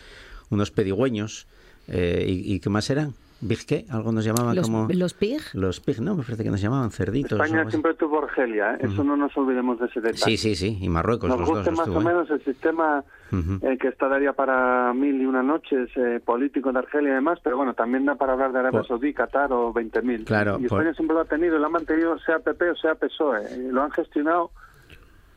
[0.50, 1.46] unos pedigüeños,
[1.88, 3.14] eh, y, y, ¿qué más eran?
[3.42, 3.84] ¿Big qué?
[3.90, 4.86] Algo nos llamaban como...
[4.88, 5.40] ¿Los pig?
[5.52, 7.32] Los pig, no, me parece que nos llamaban cerditos.
[7.32, 8.78] España siempre tuvo Argelia, ¿eh?
[8.82, 10.22] eso no nos olvidemos de ese detalle.
[10.22, 13.88] Sí, sí, sí, y Marruecos Nos los guste más o menos el sistema eh, que
[13.88, 17.74] está daría para mil y una noches eh, político de Argelia y demás, pero bueno,
[17.74, 20.24] también da para hablar de Arabia Saudí, Qatar o 20.000.
[20.24, 23.42] Claro, y España siempre lo ha tenido lo ha mantenido sea PP o sea PSOE.
[23.56, 24.52] Y lo han gestionado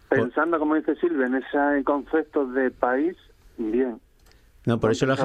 [0.09, 3.17] pensando, como dice Silvia, en ese concepto de país
[3.57, 3.99] bien.
[4.65, 5.15] No, por eso la,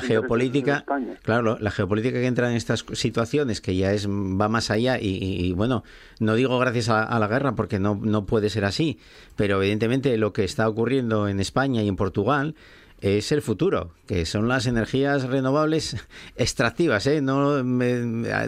[0.00, 0.84] geopolítica,
[1.22, 5.52] claro, la geopolítica que entra en estas situaciones, que ya es va más allá y,
[5.52, 5.84] bueno,
[6.18, 8.98] no digo gracias a, la guerra porque no, no puede ser así,
[9.36, 12.54] pero evidentemente lo que está ocurriendo en España y en Portugal
[13.00, 15.96] es el futuro, que son las energías renovables
[16.36, 17.06] extractivas.
[17.06, 17.20] ¿eh?
[17.20, 17.62] No,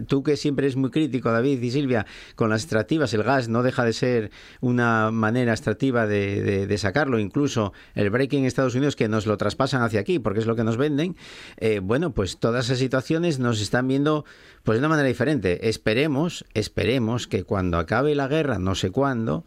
[0.07, 3.63] tú que siempre eres muy crítico, David y Silvia, con las extractivas, el gas no
[3.63, 4.31] deja de ser
[4.61, 7.19] una manera extractiva de, de, sacarlo.
[7.19, 10.57] Incluso el breaking en Estados Unidos que nos lo traspasan hacia aquí, porque es lo
[10.57, 11.17] que nos venden.
[11.59, 14.25] Eh, bueno, pues todas esas situaciones nos están viendo
[14.63, 15.69] pues de una manera diferente.
[15.69, 19.45] Esperemos, esperemos que cuando acabe la guerra, no sé cuándo,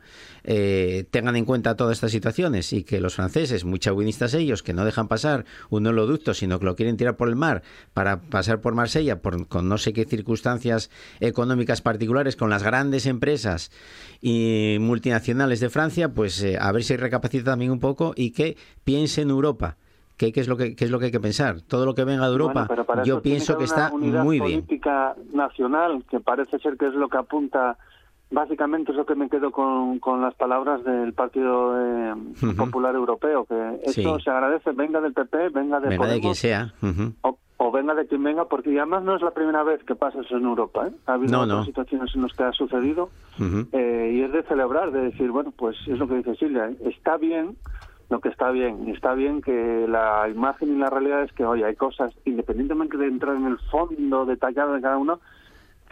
[0.47, 4.73] eh, tengan en cuenta todas estas situaciones y que los franceses, muy chauvinistas ellos, que
[4.73, 8.61] no dejan pasar un holoducto, sino que lo quieren tirar por el mar para pasar
[8.61, 13.71] por Marsella, por, con no sé qué circunstancias económicas particulares, con las grandes empresas
[14.21, 18.55] y multinacionales de Francia, pues eh, a ver si recapacita también un poco y que
[18.83, 19.77] piense en Europa.
[20.17, 21.59] ¿Qué, es lo que, qué es lo que hay que pensar?
[21.61, 22.69] Todo lo que venga de Europa,
[23.03, 24.61] yo pienso que, está muy bien.
[24.61, 27.77] política nacional, que parece ser que es lo que apunta
[28.31, 32.13] Básicamente es lo que me quedo con, con las palabras del Partido eh,
[32.57, 36.73] Popular Europeo, que esto se agradece, venga del PP, venga de venga de quien sea.
[37.57, 40.37] o, venga de quien venga, porque además no es la primera vez que pasa eso
[40.37, 40.87] en Europa.
[40.87, 40.91] ¿eh?
[41.05, 43.09] Ha habido otras situaciones en las que ha sucedido
[43.71, 47.17] eh, y es de celebrar, de decir, bueno, pues es lo que dice Silvia, está
[47.17, 47.55] bien
[48.09, 48.89] lo que está bien.
[48.89, 53.07] Está bien que la imagen y la realidad es que, oye, hay cosas, independientemente de
[53.07, 55.19] entrar en el fondo detallado de cada uno,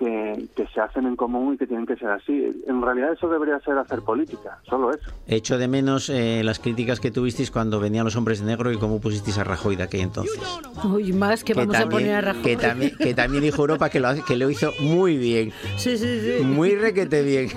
[0.03, 2.63] que, se hacen en común y que tienen que ser así.
[2.67, 5.11] En realidad eso debería ser hacer política, solo eso.
[5.27, 8.77] Echo de menos eh, las críticas que tuvisteis cuando venían los hombres de negro y
[8.77, 10.39] cómo pusisteis a Rajoy de aquel entonces.
[10.83, 12.43] Uy, más que, vamos a poner a Rajoy.
[12.43, 15.51] Que también, que también dijo Europa que lo, que lo hizo muy bien.
[15.77, 16.43] Sí, sí, sí.
[16.43, 17.49] Muy requete bien.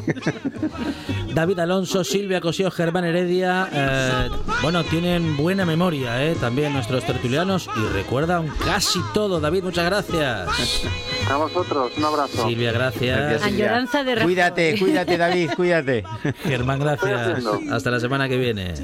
[1.34, 4.30] David Alonso, Silvia Cosío, Germán Heredia, eh,
[4.62, 9.40] bueno, tienen buena memoria eh, también nuestros tertulianos y recuerdan casi todo.
[9.40, 10.48] David, muchas gracias.
[11.30, 12.35] A vosotros, un abrazo.
[12.36, 13.42] Silvia, gracias.
[13.42, 16.04] Añoranza de Cuídate, cuídate, David, cuídate.
[16.44, 17.44] Germán, gracias.
[17.70, 18.74] Hasta la semana que viene.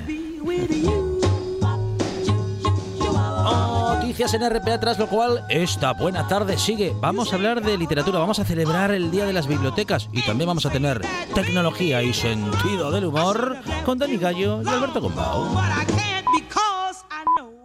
[4.13, 6.93] Noticias en RPA, tras lo cual esta buena tarde sigue.
[7.01, 10.49] Vamos a hablar de literatura, vamos a celebrar el Día de las Bibliotecas y también
[10.49, 11.01] vamos a tener
[11.35, 15.57] tecnología y sentido del humor con Dani Gallo y Alberto Gombau.